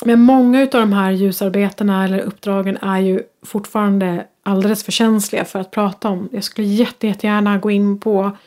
[0.06, 5.60] men många av de här ljusarbetena eller uppdragen är ju fortfarande alldeles för känsliga för
[5.60, 6.30] att prata om.
[6.32, 8.38] Jag skulle jätte, jättegärna gå in på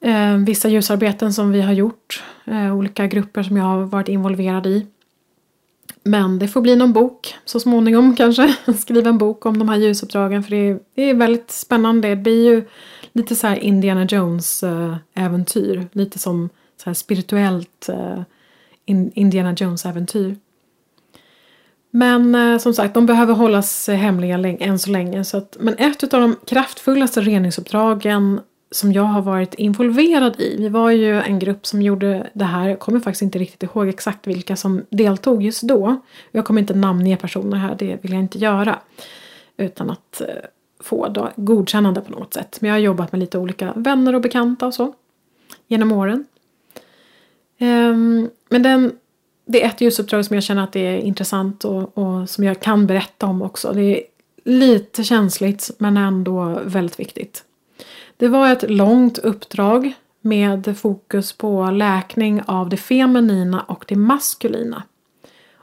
[0.00, 2.24] eh, vissa ljusarbeten som vi har gjort.
[2.44, 4.86] Eh, olika grupper som jag har varit involverad i.
[6.02, 8.56] Men det får bli någon bok så småningom kanske.
[8.78, 12.08] Skriva en bok om de här ljusuppdragen för det är, det är väldigt spännande.
[12.08, 12.64] Det blir ju
[13.12, 15.88] lite så här Indiana Jones eh, äventyr.
[15.92, 18.20] Lite som så här spirituellt eh,
[19.14, 20.36] Indiana Jones äventyr.
[21.90, 25.24] Men eh, som sagt, de behöver hållas hemliga än så länge.
[25.24, 28.40] Så att, men ett av de kraftfullaste reningsuppdragen
[28.70, 30.56] som jag har varit involverad i.
[30.58, 32.68] Vi var ju en grupp som gjorde det här.
[32.68, 35.96] Jag kommer faktiskt inte riktigt ihåg exakt vilka som deltog just då.
[36.30, 38.78] Jag kommer inte namnge personer här, det vill jag inte göra.
[39.56, 40.26] Utan att eh,
[40.80, 42.58] få då godkännande på något sätt.
[42.60, 44.94] Men jag har jobbat med lite olika vänner och bekanta och så.
[45.66, 46.24] Genom åren.
[47.60, 48.92] Um, men den,
[49.46, 52.60] det är ett ljusuppdrag som jag känner att det är intressant och, och som jag
[52.60, 53.72] kan berätta om också.
[53.72, 54.02] Det är
[54.44, 57.44] lite känsligt men ändå väldigt viktigt.
[58.18, 64.82] Det var ett långt uppdrag med fokus på läkning av det feminina och det maskulina.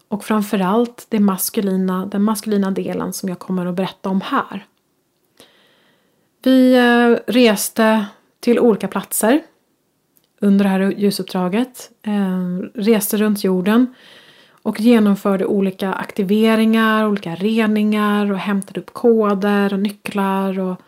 [0.08, 4.66] Och framförallt det maskulina, den maskulina delen som jag kommer att berätta om här.
[6.43, 8.06] Vi eh, reste
[8.39, 9.41] till olika platser
[10.41, 11.91] under det här ljusuppdraget.
[12.01, 13.95] Eh, reste runt jorden
[14.62, 20.82] och genomförde olika aktiveringar, olika reningar och hämtade upp koder och nycklar och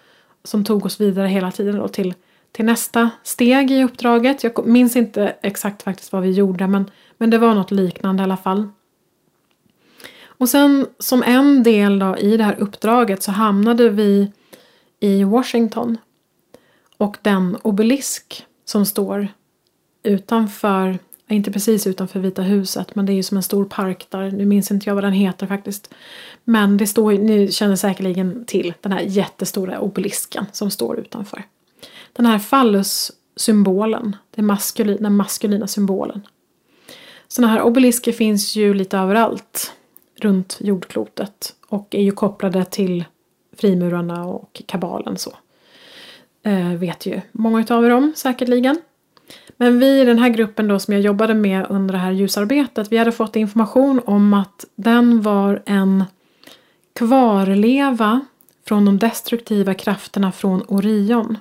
[0.48, 2.14] som tog oss vidare hela tiden då till,
[2.52, 4.44] till nästa steg i uppdraget.
[4.44, 8.24] Jag minns inte exakt faktiskt vad vi gjorde men, men det var något liknande i
[8.24, 8.70] alla fall.
[10.26, 14.32] Och sen som en del då i det här uppdraget så hamnade vi
[15.00, 15.98] i Washington.
[16.98, 19.28] Och den obelisk som står
[20.04, 21.00] utanför,
[21.36, 24.46] inte precis utanför Vita huset men det är ju som en stor park där, nu
[24.46, 25.94] minns inte jag vad den heter faktiskt.
[26.44, 31.44] Men det står, ni känner säkerligen till den här jättestora obelisken som står utanför.
[32.14, 36.28] Den här fallussymbolen, den maskulina, den maskulina symbolen.
[37.28, 39.74] Sådana här obelisker finns ju lite överallt
[40.22, 43.06] runt jordklotet och är ju kopplade till
[43.58, 45.34] frimurarna och kabalen så.
[46.44, 48.82] Eh, vet ju många av er om säkerligen.
[49.58, 52.92] Men vi i den här gruppen då som jag jobbade med under det här ljusarbetet,
[52.92, 56.04] vi hade fått information om att den var en
[56.96, 58.26] kvarleva
[58.68, 61.38] från de destruktiva krafterna från Orion.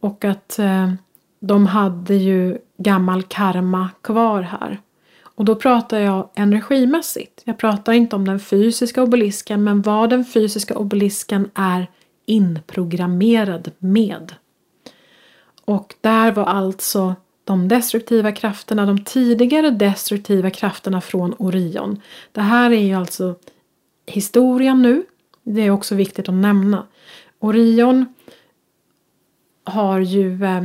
[0.00, 0.92] Och att eh,
[1.40, 4.80] de hade ju gammal karma kvar här.
[5.22, 7.42] Och då pratar jag energimässigt.
[7.44, 11.86] Jag pratar inte om den fysiska obelisken men vad den fysiska obelisken är
[12.26, 14.34] inprogrammerad med.
[15.64, 22.00] Och där var alltså de destruktiva krafterna, de tidigare destruktiva krafterna från Orion.
[22.32, 23.34] Det här är ju alltså
[24.06, 25.02] historien nu.
[25.42, 26.86] Det är också viktigt att nämna.
[27.38, 28.06] Orion
[29.64, 30.62] har ju eh,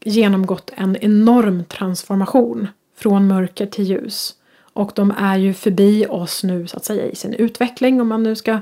[0.00, 4.34] genomgått en enorm transformation från mörker till ljus.
[4.60, 8.22] Och de är ju förbi oss nu så att säga i sin utveckling om man
[8.22, 8.60] nu ska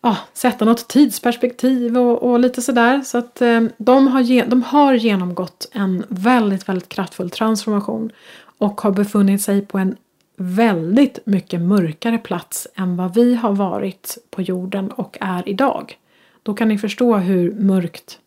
[0.00, 3.00] ja, sätta något tidsperspektiv och, och lite sådär.
[3.00, 8.12] Så att eh, de, har, de har genomgått en väldigt, väldigt kraftfull transformation
[8.58, 9.96] och har befunnit sig på en
[10.36, 15.98] väldigt mycket mörkare plats än vad vi har varit på jorden och är idag.
[16.42, 18.18] Då kan ni förstå hur mörkt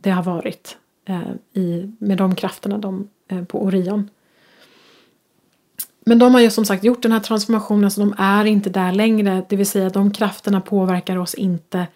[0.00, 1.20] det har varit eh,
[1.52, 4.10] i, med de krafterna de, eh, på Orion.
[6.08, 8.92] Men de har ju som sagt gjort den här transformationen så de är inte där
[8.92, 9.44] längre.
[9.48, 11.86] Det vill säga de krafterna påverkar oss inte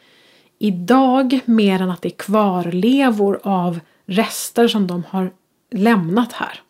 [0.58, 5.30] idag mer än att det är kvarlevor av rester som de har
[5.70, 6.60] lämnat här.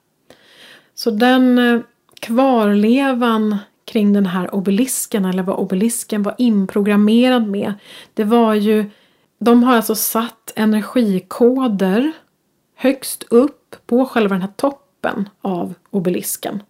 [0.94, 1.80] Så den eh,
[2.20, 7.72] kvarlevan kring den här obelisken eller vad obelisken var inprogrammerad med.
[8.14, 8.90] Det var ju,
[9.38, 12.12] de har alltså satt energikoder
[12.74, 16.62] högst upp på själva den här toppen av obelisken.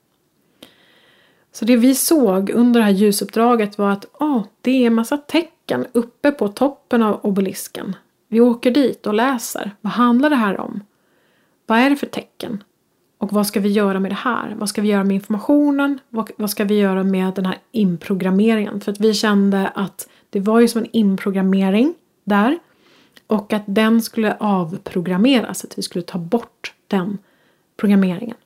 [1.53, 5.17] Så det vi såg under det här ljusuppdraget var att oh, det är en massa
[5.17, 7.97] tecken uppe på toppen av obelisken.
[8.29, 9.71] Vi åker dit och läser.
[9.81, 10.85] Vad handlar det här om?
[11.67, 12.65] Vad är det för tecken?
[13.19, 14.55] Och vad ska vi göra med det här?
[14.59, 15.99] Vad ska vi göra med informationen?
[16.09, 18.81] Vad, vad ska vi göra med den här inprogrammeringen?
[18.81, 21.95] För att vi kände att det var ju som en inprogrammering
[22.25, 22.59] där.
[23.27, 27.19] Och att den skulle avprogrammeras, att vi skulle ta bort den
[27.77, 28.37] programmeringen.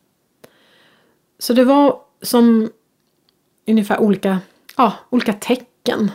[1.38, 2.70] Så det var som
[3.66, 4.40] ungefär olika,
[4.76, 6.10] ja, olika tecken.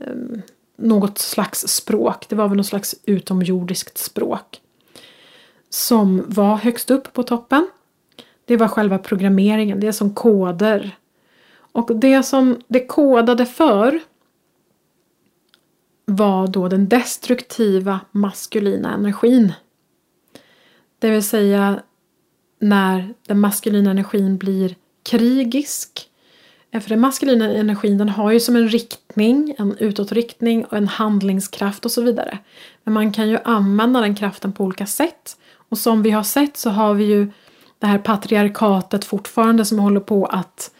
[0.00, 0.42] Ehm,
[0.76, 4.60] något slags språk, det var väl något slags utomjordiskt språk.
[5.68, 7.68] Som var högst upp på toppen.
[8.44, 10.96] Det var själva programmeringen, det är som koder.
[11.72, 14.00] Och det som det kodade för
[16.04, 19.52] var då den destruktiva maskulina energin.
[20.98, 21.82] Det vill säga
[22.58, 26.09] när den maskulina energin blir krigisk.
[26.72, 31.84] För den maskulina energin den har ju som en riktning, en utåtriktning och en handlingskraft
[31.84, 32.38] och så vidare.
[32.84, 35.36] Men man kan ju använda den kraften på olika sätt.
[35.52, 37.30] Och som vi har sett så har vi ju
[37.78, 40.70] det här patriarkatet fortfarande som håller på att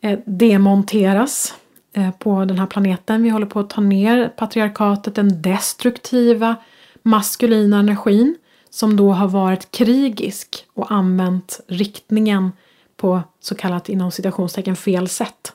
[0.00, 1.54] eh, demonteras
[1.92, 3.22] eh, på den här planeten.
[3.22, 6.56] Vi håller på att ta ner patriarkatet, den destruktiva
[7.02, 8.36] maskulina energin
[8.70, 12.52] som då har varit krigisk och använt riktningen
[12.98, 15.52] på så kallat inom citationstecken fel sätt.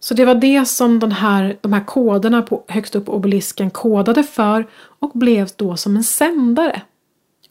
[0.00, 3.70] Så det var det som den här, de här koderna på, högst upp på obelisken
[3.70, 6.82] kodade för och blev då som en sändare.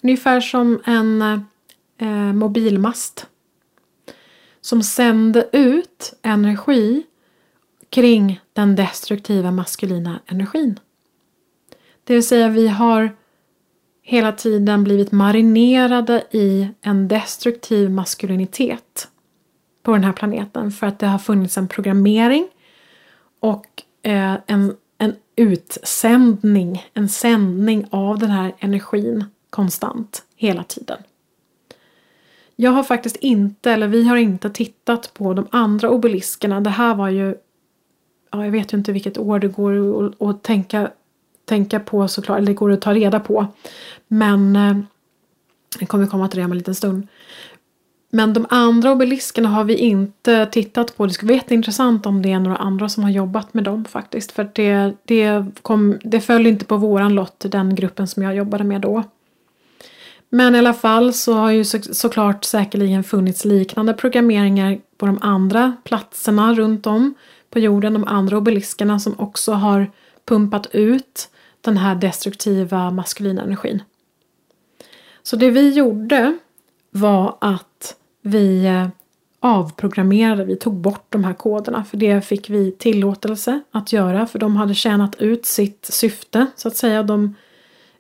[0.03, 1.22] Ungefär som en
[1.97, 3.28] eh, mobilmast.
[4.62, 7.03] Som sände ut energi
[7.89, 10.80] kring den destruktiva maskulina energin.
[12.03, 13.16] Det vill säga vi har
[14.10, 19.08] hela tiden blivit marinerade i en destruktiv maskulinitet
[19.84, 22.47] på den här planeten för att det har funnits en programmering
[23.39, 23.66] och
[24.01, 30.97] eh, en, en utsändning, en sändning av den här energin konstant hela tiden.
[32.55, 36.62] Jag har faktiskt inte, eller vi har inte tittat på de andra obeliskerna.
[36.62, 37.36] Det här var ju,
[38.32, 40.91] ja, jag vet ju inte vilket år det går att tänka
[41.47, 43.47] tänka på såklart, eller det går att ta reda på.
[44.07, 44.77] Men eh,
[45.79, 47.07] jag kommer komma till det om en liten stund.
[48.09, 51.05] Men de andra obeliskerna har vi inte tittat på.
[51.05, 54.31] Det skulle vara jätteintressant om det är några andra som har jobbat med dem faktiskt.
[54.31, 58.63] För det, det, kom, det föll inte på våran lott, den gruppen som jag jobbade
[58.63, 59.03] med då.
[60.29, 65.19] Men i alla fall så har ju så, såklart säkerligen funnits liknande programmeringar på de
[65.21, 67.13] andra platserna runt om
[67.49, 67.93] på jorden.
[67.93, 69.91] De andra obeliskerna som också har
[70.25, 71.29] pumpat ut
[71.72, 73.84] den här destruktiva maskulina energin.
[75.24, 76.38] Så det vi gjorde
[76.89, 78.88] var att vi eh,
[79.39, 84.39] avprogrammerade, vi tog bort de här koderna för det fick vi tillåtelse att göra för
[84.39, 87.03] de hade tjänat ut sitt syfte så att säga.
[87.03, 87.36] De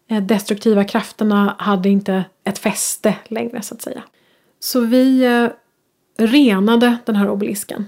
[0.07, 4.03] eh, destruktiva krafterna hade inte ett fäste längre så att säga.
[4.59, 5.49] Så vi eh,
[6.17, 7.85] renade den här obelisken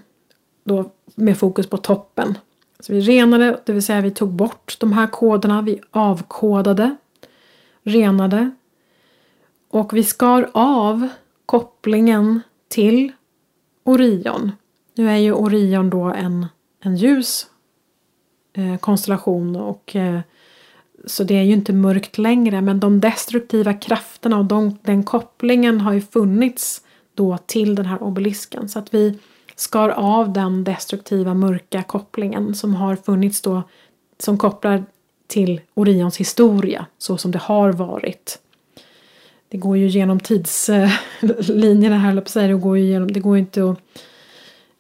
[0.63, 2.37] då med fokus på toppen
[2.79, 6.95] så vi renade, det vill säga vi tog bort de här koderna, vi avkodade,
[7.83, 8.51] renade.
[9.69, 11.07] Och vi skar av
[11.45, 13.11] kopplingen till
[13.83, 14.51] Orion.
[14.95, 16.45] Nu är ju Orion då en,
[16.83, 17.47] en ljus
[18.53, 20.19] eh, konstellation och eh,
[21.05, 22.61] så det är ju inte mörkt längre.
[22.61, 26.81] Men de destruktiva krafterna och de, den kopplingen har ju funnits
[27.13, 28.69] då till den här obelisken.
[28.69, 29.19] Så att vi
[29.59, 33.63] skar av den destruktiva mörka kopplingen som har funnits då
[34.17, 34.83] som kopplar
[35.27, 38.39] till Orions historia så som det har varit.
[39.49, 42.47] Det går ju genom tidslinjerna här, på säga.
[42.47, 43.77] Det går ju genom, det går inte att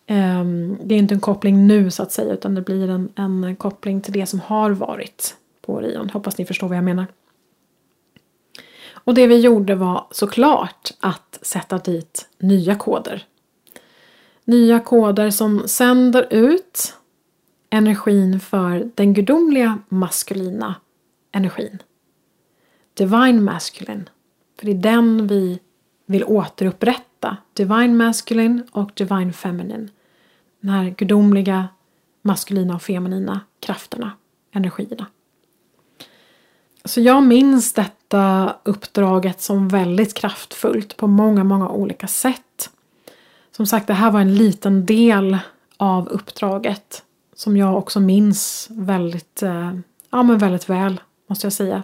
[0.07, 3.55] um, det är inte en koppling nu så att säga utan det blir en, en
[3.55, 6.09] koppling till det som har varit på Orion.
[6.09, 7.07] Hoppas ni förstår vad jag menar.
[8.91, 13.25] Och det vi gjorde var såklart att sätta dit nya koder
[14.49, 16.93] nya koder som sänder ut
[17.69, 20.75] energin för den gudomliga maskulina
[21.31, 21.77] energin.
[22.93, 24.09] Divine masculine.
[24.59, 25.59] För det är den vi
[26.05, 27.37] vill återupprätta.
[27.53, 29.87] Divine masculine och divine feminine.
[30.61, 31.67] De här gudomliga
[32.21, 34.11] maskulina och feminina krafterna,
[34.51, 35.05] energierna.
[36.85, 42.69] Så jag minns detta uppdraget som väldigt kraftfullt på många, många olika sätt.
[43.59, 45.37] Som sagt, det här var en liten del
[45.77, 47.03] av uppdraget
[47.35, 49.73] som jag också minns väldigt, eh,
[50.09, 51.83] ja, men väldigt väl, måste jag säga.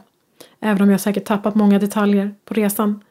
[0.59, 3.03] Även om jag säkert tappat många detaljer på resan.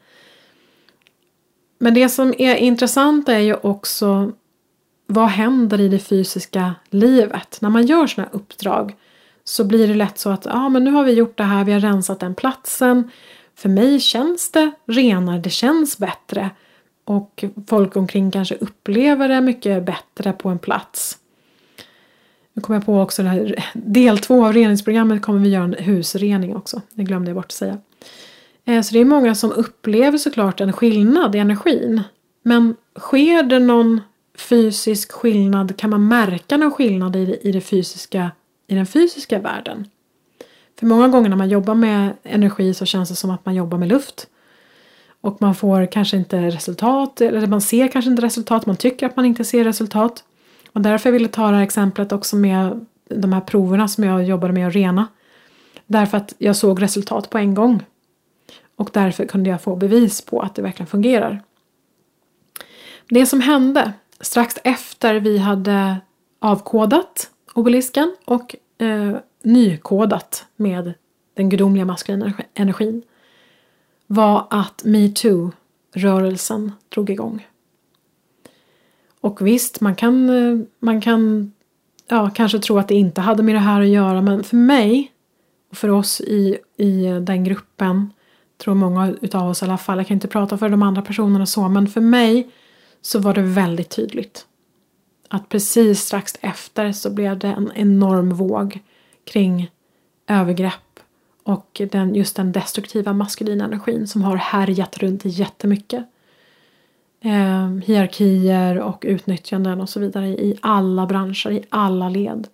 [1.78, 4.32] Men det som är intressant är ju också
[5.06, 7.58] vad händer i det fysiska livet?
[7.60, 8.96] När man gör sådana här uppdrag
[9.44, 11.72] så blir det lätt så att ja, men nu har vi gjort det här, vi
[11.72, 13.10] har rensat den platsen.
[13.54, 16.50] För mig känns det renare, det känns bättre.
[17.04, 21.18] Och folk omkring kanske upplever det mycket bättre på en plats.
[22.52, 25.74] Nu kommer jag på också det här, del två av reningsprogrammet kommer vi göra en
[25.78, 26.82] husrening också.
[26.92, 27.78] Det glömde jag bort att säga.
[28.64, 32.02] Eh, så det är många som upplever såklart en skillnad i energin.
[32.42, 34.00] Men sker det någon
[34.38, 35.76] fysisk skillnad?
[35.76, 38.30] Kan man märka någon skillnad i, det, i, det fysiska,
[38.66, 39.88] i den fysiska världen?
[40.78, 43.78] För många gånger när man jobbar med energi så känns det som att man jobbar
[43.78, 44.26] med luft.
[45.24, 49.16] Och man får kanske inte resultat, eller man ser kanske inte resultat, man tycker att
[49.16, 50.24] man inte ser resultat.
[50.72, 54.24] Och därför ville jag ta det här exemplet också med de här proverna som jag
[54.24, 55.06] jobbade med att rena.
[55.86, 57.82] Därför att jag såg resultat på en gång.
[58.76, 61.42] Och därför kunde jag få bevis på att det verkligen fungerar.
[63.08, 65.96] Det som hände strax efter vi hade
[66.38, 70.94] avkodat obelisken och eh, nykodat med
[71.34, 73.02] den gudomliga maskulina energin
[74.06, 77.46] var att metoo-rörelsen drog igång.
[79.20, 81.52] Och visst, man kan, eh, man kan
[82.08, 85.12] ja, kanske tro att det inte hade med det här att göra men för mig
[85.70, 88.12] och för oss i, i den gruppen
[88.58, 91.46] tror många utav oss i alla fall, jag kan inte prata för de andra personerna
[91.46, 92.50] så men för mig
[93.02, 94.46] så var det väldigt tydligt
[95.28, 98.80] att precis strax efter så blev det en enorm våg
[99.24, 99.70] kring
[100.26, 100.83] övergrepp
[101.44, 106.04] och den, just den destruktiva maskulina energin som har härjat runt jättemycket.
[107.20, 112.48] Eh, hierarkier och utnyttjanden och så vidare i alla branscher, i alla led.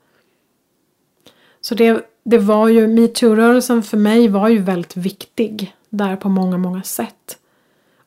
[1.61, 6.59] Så det, det var ju, metoo-rörelsen för mig var ju väldigt viktig där på många,
[6.59, 7.38] många sätt.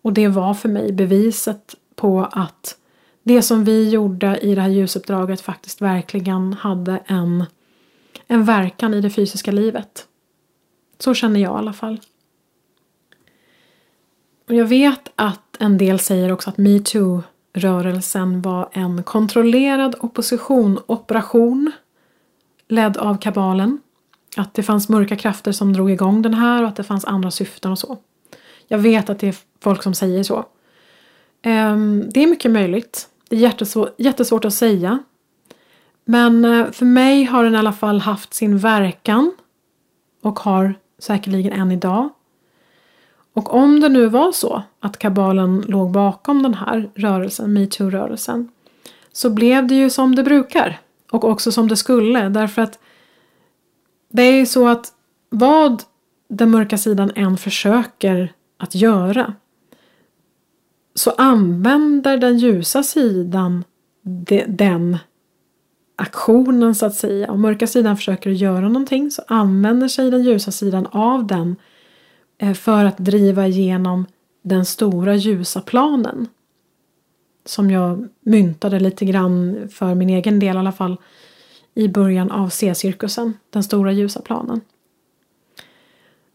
[0.02, 2.78] Och det var för mig beviset på att
[3.24, 7.46] det som vi gjorde i det här ljusuppdraget faktiskt verkligen hade en,
[8.28, 10.08] en verkan i det fysiska livet.
[11.04, 12.00] Så känner jag i alla fall.
[14.48, 21.72] Och jag vet att en del säger också att metoo-rörelsen var en kontrollerad opposition, operation
[22.68, 23.82] ledd av kabalen.
[24.38, 27.32] Att det fanns mörka krafter som drog igång den här och att det fanns andra
[27.32, 27.98] syften och så.
[28.68, 30.46] Jag vet att det är folk som säger så.
[31.42, 33.10] Ehm, det är mycket möjligt.
[33.30, 35.00] Det är jättesvårt, jättesvårt att säga.
[36.06, 39.32] Men eh, för mig har den i alla fall haft sin verkan
[40.22, 42.10] och har säkerligen än idag.
[43.34, 48.48] Och om det nu var så att kabalen låg bakom den här rörelsen, metoo-rörelsen,
[49.12, 50.80] så blev det ju som det brukar
[51.12, 52.80] och också som det skulle därför att
[54.10, 54.94] det är ju så att
[55.30, 55.84] vad
[56.30, 59.34] den mörka sidan än försöker att göra
[60.96, 63.64] så använder den ljusa sidan
[64.48, 64.98] den
[65.96, 67.32] aktionen så att säga.
[67.32, 71.56] Om mörka sidan försöker göra någonting så använder sig den ljusa sidan av den
[72.38, 74.06] eh, för att driva igenom
[74.42, 76.28] den stora ljusa planen.
[77.46, 80.98] Som jag myntade lite grann för min egen del i alla fall
[81.76, 84.62] i början av C-cirkusen, den stora ljusa planen.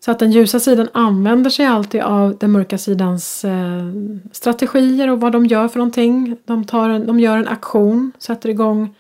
[0.01, 3.93] Så att den ljusa sidan använder sig alltid av den mörka sidans eh,
[4.33, 6.37] strategier och vad de gör för någonting.
[6.45, 8.95] De, tar en, de gör en aktion, sätter igång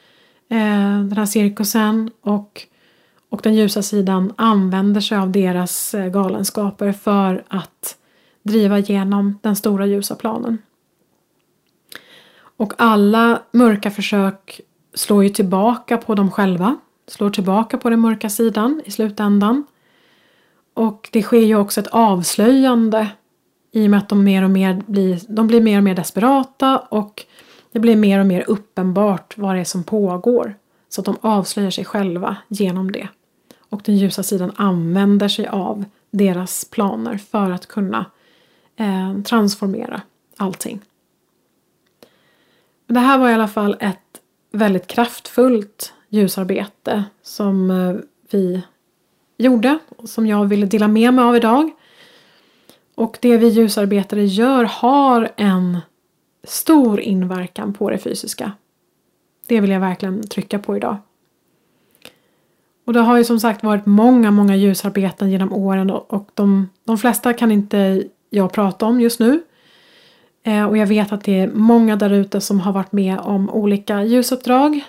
[0.49, 2.63] Eh, den här cirkusen och,
[3.29, 7.97] och den ljusa sidan använder sig av deras eh, galenskaper för att
[8.43, 10.59] driva igenom den stora ljusa planen.
[12.57, 14.61] Och alla mörka försök
[14.95, 16.77] slår ju tillbaka på dem själva,
[17.07, 19.67] slår tillbaka på den mörka sidan i slutändan.
[20.75, 23.09] Och det sker ju också ett avslöjande
[23.73, 26.79] i och med att de mer och mer blir, de blir mer och mer desperata
[26.79, 27.25] och
[27.79, 30.55] det blir mer och mer uppenbart vad det är som pågår.
[30.89, 33.09] Så att de avslöjar sig själva genom det.
[33.68, 38.05] Och den ljusa sidan använder sig av deras planer för att kunna
[38.76, 40.03] eh, transformera
[40.37, 40.81] allting.
[42.87, 44.20] Det här var i alla fall ett
[44.53, 47.97] väldigt kraftfullt ljusarbete som eh,
[48.31, 48.62] vi
[49.37, 51.70] gjorde och som jag ville dela med mig av idag.
[52.95, 55.79] Och det vi ljusarbetare gör har en
[56.49, 58.53] stor inverkan på det fysiska.
[59.47, 60.97] Det vill jag verkligen trycka på idag.
[62.87, 66.99] Och det har ju som sagt varit många, många ljusarbeten genom åren och de, de
[66.99, 69.43] flesta kan inte jag prata om just nu.
[70.43, 73.51] Eh, och jag vet att det är många där ute som har varit med om
[73.51, 74.85] olika ljusuppdrag.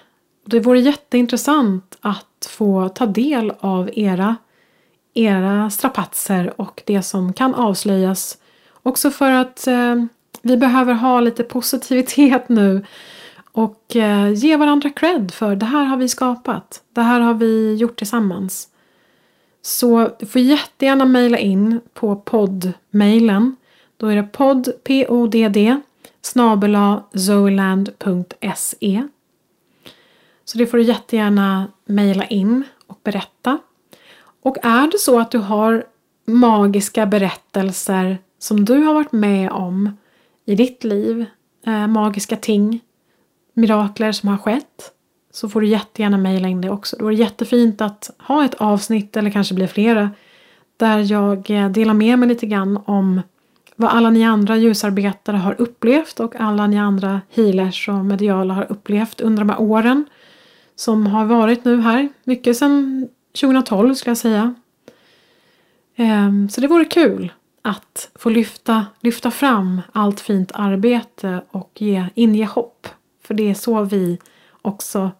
[0.45, 4.35] Det vore jätteintressant att få ta del av era,
[5.13, 8.37] era strapatser och det som kan avslöjas.
[8.83, 9.95] Också för att eh,
[10.49, 12.85] vi behöver ha lite positivitet nu
[13.51, 16.83] och eh, ge varandra cred för det här har vi skapat.
[16.93, 18.67] Det här har vi gjort tillsammans.
[19.61, 23.55] Så du får jättegärna mejla in på poddmejlen.
[23.97, 25.79] då är det podd, P-O-D-D,
[26.21, 29.03] snabela zoeland.se.
[30.45, 33.57] Så det får du jättegärna mejla in och berätta.
[34.41, 35.83] Och är det så att du har
[36.25, 39.97] magiska berättelser som du har varit med om
[40.49, 41.25] i ditt liv,
[41.65, 42.79] eh, magiska ting,
[43.53, 44.91] mirakler som har skett,
[45.31, 46.95] så får du jättegärna mejla in det också.
[46.97, 50.11] Det vore jättefint att ha ett avsnitt, eller kanske blir flera,
[50.77, 53.21] där jag eh, delar med mig lite grann om
[53.75, 58.71] vad alla ni andra ljusarbetare har upplevt och alla ni andra healers och mediala har
[58.71, 60.05] upplevt under de här åren
[60.75, 62.09] som har varit nu här.
[62.23, 63.07] Mycket sedan
[63.41, 64.55] 2012 skulle jag säga.
[65.95, 67.31] Ehm, så det vore kul
[67.61, 72.87] att få lyfta, lyfta fram allt fint arbete och ge, inge hopp.
[73.23, 74.17] För det är så vi
[74.61, 75.11] också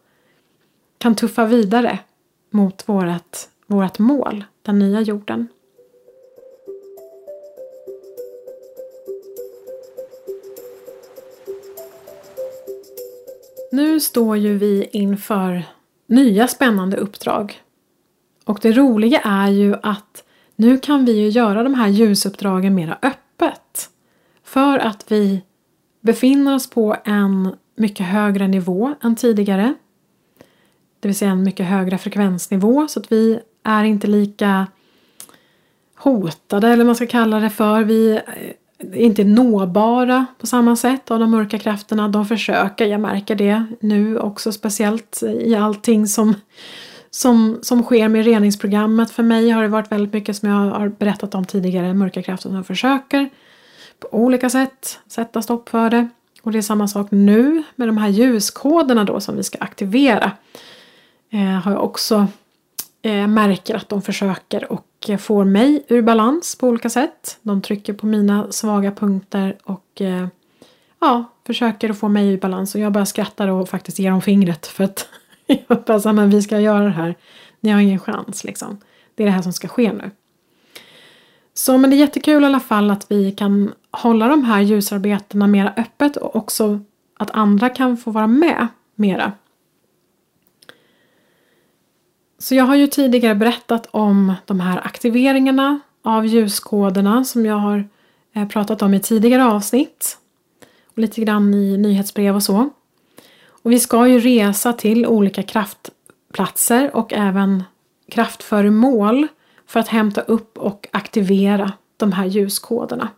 [0.97, 1.99] kan tuffa vidare
[2.49, 3.37] mot vårt,
[3.67, 5.47] vårt mål, den nya jorden.
[13.71, 15.63] Nu står ju vi inför
[16.07, 17.61] nya spännande uppdrag.
[18.45, 20.23] Och det roliga är ju att
[20.59, 23.89] nu kan vi ju göra de här ljusuppdragen mera öppet.
[24.43, 25.41] För att vi
[26.01, 29.73] befinner oss på en mycket högre nivå än tidigare.
[30.99, 34.67] Det vill säga en mycket högre frekvensnivå så att vi är inte lika
[35.95, 37.83] hotade eller vad man ska kalla det för.
[37.83, 38.11] Vi
[38.77, 42.07] är inte nåbara på samma sätt av de mörka krafterna.
[42.07, 46.35] De försöker, jag märker det nu också speciellt i allting som
[47.11, 49.11] som, som sker med reningsprogrammet.
[49.11, 51.93] För mig har det varit väldigt mycket som jag har berättat om tidigare.
[51.93, 53.29] Mörka krafter som försöker
[53.99, 56.09] på olika sätt sätta stopp för det.
[56.41, 60.31] Och det är samma sak nu med de här ljuskoderna då som vi ska aktivera.
[61.29, 62.27] Eh, har jag också
[63.01, 64.85] eh, märker att de försöker och
[65.19, 67.37] får mig ur balans på olika sätt.
[67.41, 70.27] De trycker på mina svaga punkter och eh,
[70.99, 72.75] ja, försöker att få mig ur balans.
[72.75, 75.07] Och jag bara skrattar och faktiskt ger dem fingret för att
[75.67, 77.15] jag bara, men vi ska göra det här.
[77.59, 78.77] Ni har ingen chans liksom.
[79.15, 80.11] Det är det här som ska ske nu.
[81.53, 85.47] Så men det är jättekul i alla fall att vi kan hålla de här ljusarbetena
[85.47, 86.79] mera öppet och också
[87.19, 89.31] att andra kan få vara med mera.
[92.37, 97.89] Så jag har ju tidigare berättat om de här aktiveringarna av ljuskoderna som jag har
[98.33, 100.17] eh, pratat om i tidigare avsnitt.
[100.87, 102.69] Och lite grann i nyhetsbrev och så.
[103.61, 107.63] Och vi ska ju resa till olika kraftplatser och även
[108.11, 109.27] kraftföremål
[109.67, 113.09] för att hämta upp och aktivera de här ljuskoderna.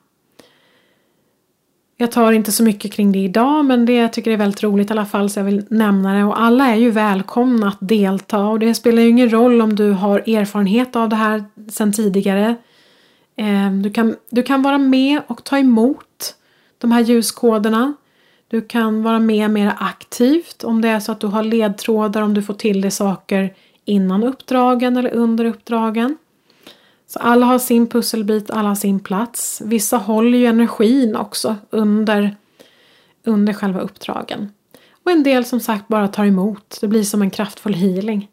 [1.97, 4.63] Jag tar inte så mycket kring det idag men det jag tycker jag är väldigt
[4.63, 7.77] roligt i alla fall så jag vill nämna det och alla är ju välkomna att
[7.79, 11.93] delta och det spelar ju ingen roll om du har erfarenhet av det här sedan
[11.93, 12.55] tidigare.
[13.35, 16.35] Ehm, du kan, du kan vara med och ta emot
[16.77, 17.93] de här ljuskoderna.
[18.51, 22.33] Du kan vara med mer aktivt om det är så att du har ledtrådar om
[22.33, 23.53] du får till dig saker
[23.85, 26.17] innan uppdragen eller under uppdragen.
[27.07, 29.61] Så alla har sin pusselbit, alla har sin plats.
[29.65, 32.35] Vissa håller ju energin också under,
[33.23, 34.53] under själva uppdragen.
[35.05, 36.77] Och en del som sagt bara tar emot.
[36.81, 38.29] Det blir som en kraftfull healing.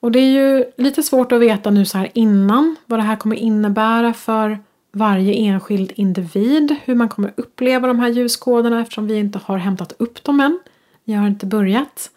[0.00, 3.16] Och det är ju lite svårt att veta nu så här innan vad det här
[3.16, 4.58] kommer innebära för
[4.98, 9.92] varje enskild individ, hur man kommer uppleva de här ljuskoderna eftersom vi inte har hämtat
[9.98, 10.60] upp dem än.
[11.04, 12.10] Vi har inte börjat.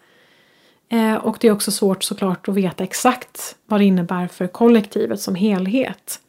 [0.88, 5.20] Eh, och det är också svårt såklart att veta exakt vad det innebär för kollektivet
[5.20, 6.20] som helhet.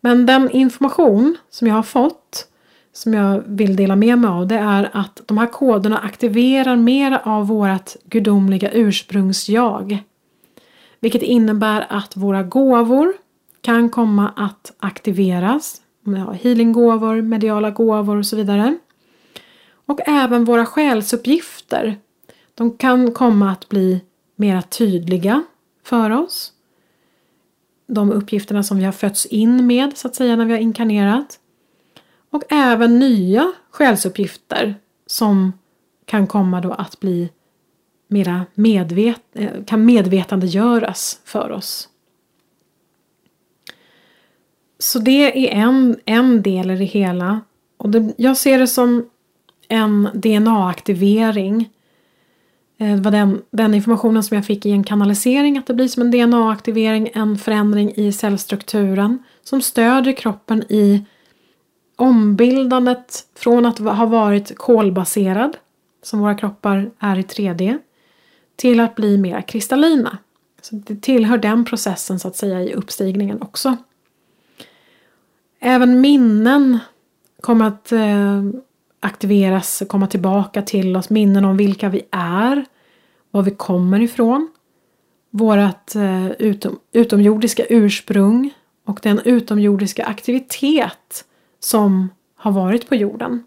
[0.00, 2.48] Men den information som jag har fått
[2.92, 7.20] som jag vill dela med mig av det är att de här koderna aktiverar mer
[7.24, 10.02] av vårt gudomliga ursprungsjag.
[11.00, 13.12] Vilket innebär att våra gåvor
[13.62, 15.80] kan komma att aktiveras.
[16.06, 18.78] Om vi har healinggåvor, mediala gåvor och så vidare.
[19.86, 21.98] Och även våra själsuppgifter.
[22.54, 24.00] De kan komma att bli
[24.36, 25.44] mera tydliga
[25.84, 26.52] för oss.
[27.86, 31.38] De uppgifterna som vi har fötts in med så att säga när vi har inkarnerat.
[32.30, 34.74] Och även nya själsuppgifter
[35.06, 35.52] som
[36.04, 37.30] kan komma då att bli
[38.08, 41.88] mera medvet eh, kan medvetandegöras för oss.
[44.82, 47.40] Så det är en, en del i det hela.
[47.76, 49.06] Och det, jag ser det som
[49.68, 51.70] en DNA-aktivering.
[52.76, 55.88] Det eh, var den, den informationen som jag fick i en kanalisering att det blir
[55.88, 61.04] som en DNA-aktivering, en förändring i cellstrukturen som stödjer kroppen i
[61.96, 65.56] ombildandet från att ha varit kolbaserad,
[66.02, 67.78] som våra kroppar är i 3D,
[68.56, 70.18] till att bli mer kristallina.
[70.62, 73.76] Så det tillhör den processen så att säga i uppstigningen också.
[75.64, 76.78] Även minnen
[77.40, 78.42] kommer att eh,
[79.00, 81.10] aktiveras, komma tillbaka till oss.
[81.10, 82.64] Minnen om vilka vi är,
[83.30, 84.52] var vi kommer ifrån.
[85.30, 88.54] Vårat eh, utom, utomjordiska ursprung
[88.86, 91.24] och den utomjordiska aktivitet
[91.60, 93.44] som har varit på jorden.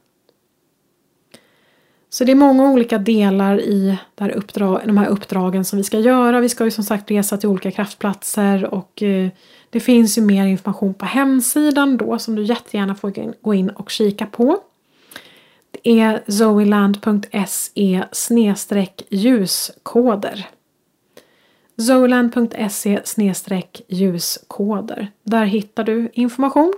[2.10, 6.00] Så det är många olika delar i här uppdrag, de här uppdragen som vi ska
[6.00, 6.40] göra.
[6.40, 9.30] Vi ska ju som sagt resa till olika kraftplatser och eh,
[9.76, 13.90] det finns ju mer information på hemsidan då som du jättegärna får gå in och
[13.90, 14.58] kika på.
[15.72, 18.04] Det är zoeland.se
[19.10, 20.48] ljuskoder.
[21.78, 23.00] zoeland.se
[23.88, 25.12] ljuskoder.
[25.24, 26.74] Där hittar du information.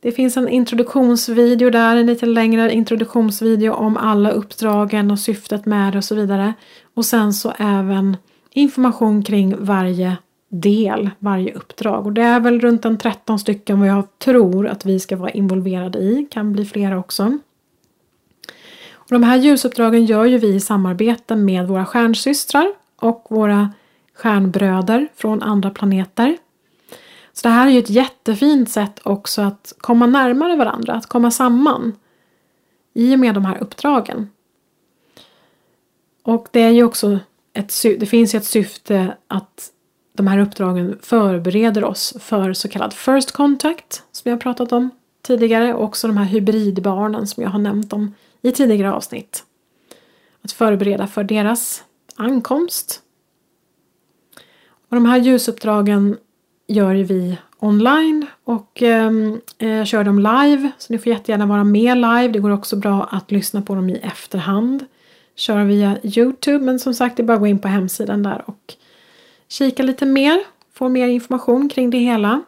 [0.00, 5.92] Det finns en introduktionsvideo där, en lite längre introduktionsvideo om alla uppdragen och syftet med
[5.92, 6.54] det och så vidare.
[6.94, 8.16] Och sen så även
[8.50, 10.16] information kring varje
[10.60, 12.06] del, varje uppdrag.
[12.06, 15.30] Och det är väl runt en 13 stycken vad jag tror att vi ska vara
[15.30, 16.26] involverade i.
[16.30, 17.38] Kan bli flera också.
[18.92, 23.72] Och de här ljusuppdragen gör ju vi i samarbete med våra stjärnsystrar och våra
[24.14, 26.36] stjärnbröder från andra planeter.
[27.32, 31.30] Så det här är ju ett jättefint sätt också att komma närmare varandra, att komma
[31.30, 31.92] samman
[32.94, 34.30] i och med de här uppdragen.
[36.22, 37.18] Och det är ju också
[37.52, 39.70] ett, det finns ju ett syfte att
[40.16, 44.90] de här uppdragen förbereder oss för så kallad first contact som jag pratat om
[45.22, 49.44] tidigare och också de här hybridbarnen som jag har nämnt om i tidigare avsnitt.
[50.42, 51.84] Att förbereda för deras
[52.16, 53.00] ankomst.
[54.88, 56.16] Och de här ljusuppdragen
[56.66, 60.70] gör ju vi online och ehm, eh, kör dem live.
[60.78, 62.28] Så ni får jättegärna vara med live.
[62.28, 64.84] Det går också bra att lyssna på dem i efterhand.
[65.36, 68.42] Kör via Youtube men som sagt det är bara att gå in på hemsidan där
[68.46, 68.74] och
[69.48, 70.40] kika lite mer.
[70.72, 72.42] Få mer information kring det hela.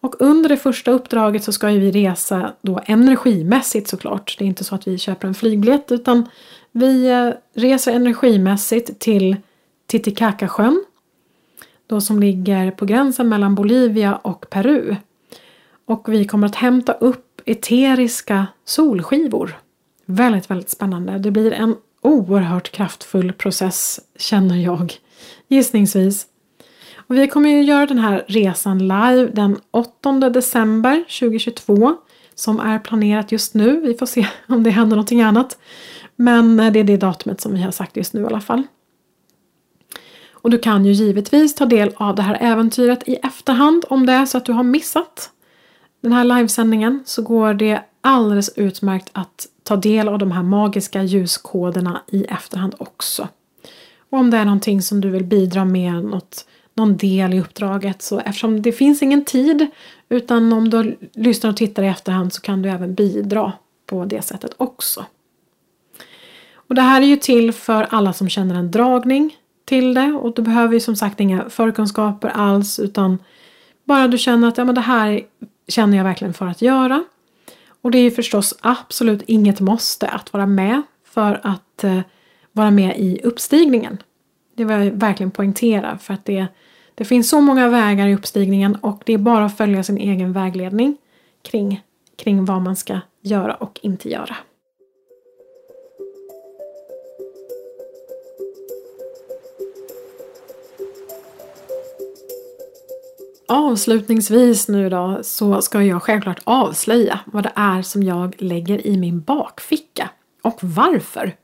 [0.00, 4.36] Och under det första uppdraget så ska ju vi resa då energimässigt såklart.
[4.38, 6.28] Det är inte så att vi köper en flygbiljett utan
[6.72, 9.36] vi eh, reser energimässigt till
[9.86, 10.84] Titicacasjön
[11.86, 14.96] då som ligger på gränsen mellan Bolivia och Peru.
[15.84, 19.58] Och vi kommer att hämta upp eteriska solskivor.
[20.04, 21.18] Väldigt, väldigt spännande.
[21.18, 24.98] Det blir en oerhört kraftfull process känner jag
[25.48, 26.26] gissningsvis.
[26.96, 31.96] Och vi kommer ju göra den här resan live den 8 december 2022
[32.34, 33.80] som är planerat just nu.
[33.80, 35.58] Vi får se om det händer någonting annat.
[36.16, 38.62] Men eh, det är det datumet som vi har sagt just nu i alla fall.
[40.32, 44.12] Och du kan ju givetvis ta del av det här äventyret i efterhand om det
[44.12, 45.30] är så att du har missat
[46.00, 51.02] den här livesändningen så går det alldeles utmärkt att ta del av de här magiska
[51.02, 53.28] ljuskoderna i efterhand också.
[54.10, 58.02] Och om det är någonting som du vill bidra med, något, någon del i uppdraget,
[58.02, 59.66] så eftersom det finns ingen tid
[60.08, 63.52] utan om du lyssnar och tittar i efterhand så kan du även bidra
[63.86, 65.06] på det sättet också.
[66.54, 70.34] Och det här är ju till för alla som känner en dragning till det och
[70.34, 73.18] du behöver ju som sagt inga förkunskaper alls utan
[73.84, 75.20] bara du känner att ja, men det här
[75.68, 77.04] känner jag verkligen för att göra.
[77.82, 82.00] Och det är ju förstås absolut inget måste att vara med för att eh,
[82.52, 83.98] vara med i uppstigningen.
[84.56, 86.46] Det vill jag verkligen poängtera för att det,
[86.94, 90.32] det finns så många vägar i uppstigningen och det är bara att följa sin egen
[90.32, 90.96] vägledning
[91.42, 91.82] kring,
[92.16, 94.36] kring vad man ska göra och inte göra.
[103.50, 108.96] Avslutningsvis nu då så ska jag självklart avslöja vad det är som jag lägger i
[108.96, 110.10] min bakficka
[110.42, 111.36] och varför.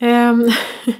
[0.00, 0.50] Ehm,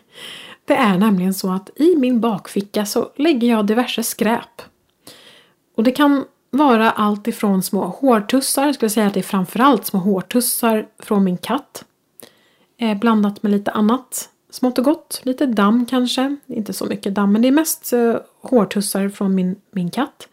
[0.64, 4.62] det är nämligen så att i min bakficka så lägger jag diverse skräp.
[5.76, 9.86] Och det kan vara allt ifrån små hårtussar, jag skulle säga att det är framförallt
[9.86, 11.84] små hårtussar från min katt.
[12.78, 15.20] Eh, blandat med lite annat smått och gott.
[15.24, 16.36] Lite damm kanske.
[16.46, 20.28] Inte så mycket damm men det är mest eh, hårtussar från min, min katt.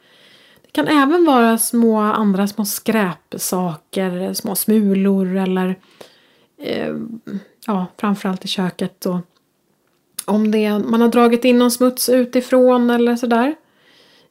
[0.61, 5.75] Det kan även vara små andra små skräpsaker, små smulor eller
[6.57, 6.95] eh,
[7.67, 9.05] ja, framförallt i köket.
[9.05, 9.19] Och
[10.25, 13.55] om det, man har dragit in någon smuts utifrån eller sådär.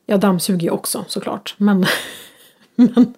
[0.06, 1.54] Jag dammsuger ju också såklart.
[1.58, 1.86] Men,
[2.74, 3.14] men,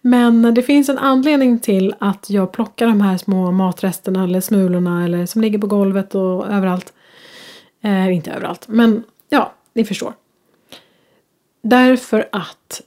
[0.00, 5.04] men det finns en anledning till att jag plockar de här små matresterna eller smulorna
[5.04, 6.92] eller som ligger på golvet och överallt.
[7.82, 10.14] Eh, inte överallt, men ja, ni förstår.
[11.62, 12.82] Därför att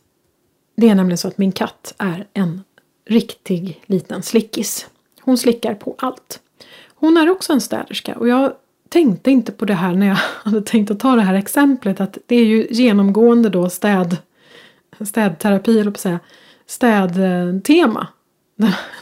[0.75, 2.63] det är nämligen så att min katt är en
[3.05, 4.87] riktig liten slickis.
[5.21, 6.39] Hon slickar på allt.
[6.95, 8.53] Hon är också en städerska och jag
[8.89, 12.17] tänkte inte på det här när jag hade tänkt att ta det här exemplet att
[12.25, 14.17] det är ju genomgående då städ,
[15.01, 16.19] städterapi, eller på säga,
[16.65, 18.07] städtema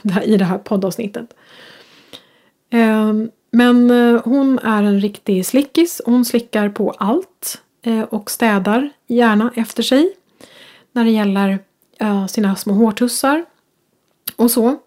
[0.24, 1.34] i det här poddavsnittet.
[2.70, 6.02] Ehm, men eh, hon är en riktig slickis.
[6.06, 10.14] Hon slickar på allt eh, och städar gärna efter sig
[10.92, 11.60] när det gäller
[12.00, 13.46] eh, sina små hårtussar
[14.36, 14.80] och så.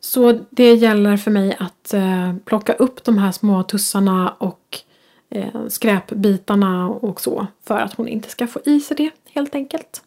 [0.00, 4.78] Så det gäller för mig att eh, plocka upp de här små tussarna och
[5.30, 10.02] eh, skräpbitarna och så för att hon inte ska få i sig det helt enkelt.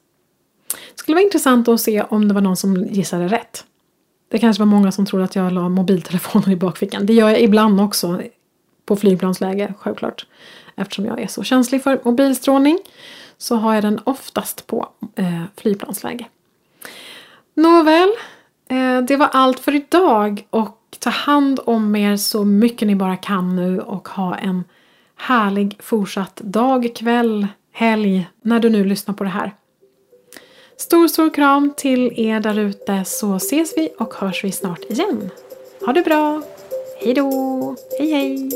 [0.71, 3.65] Det skulle vara intressant att se om det var någon som gissade rätt.
[4.27, 7.05] Det kanske var många som trodde att jag la mobiltelefonen i bakfickan.
[7.05, 8.21] Det gör jag ibland också
[8.85, 10.25] på flygplansläge, självklart.
[10.75, 12.79] Eftersom jag är så känslig för mobilstrålning
[13.37, 16.25] så har jag den oftast på eh, flygplansläge.
[17.53, 18.09] Nåväl,
[18.69, 23.15] Eh, det var allt för idag och ta hand om er så mycket ni bara
[23.15, 24.63] kan nu och ha en
[25.15, 29.51] härlig fortsatt dag, kväll, helg när du nu lyssnar på det här.
[30.77, 35.29] Stor, stor kram till er där ute så ses vi och hörs vi snart igen.
[35.85, 36.41] Ha det bra!
[36.99, 37.75] Hejdå!
[37.99, 38.49] Hej hej!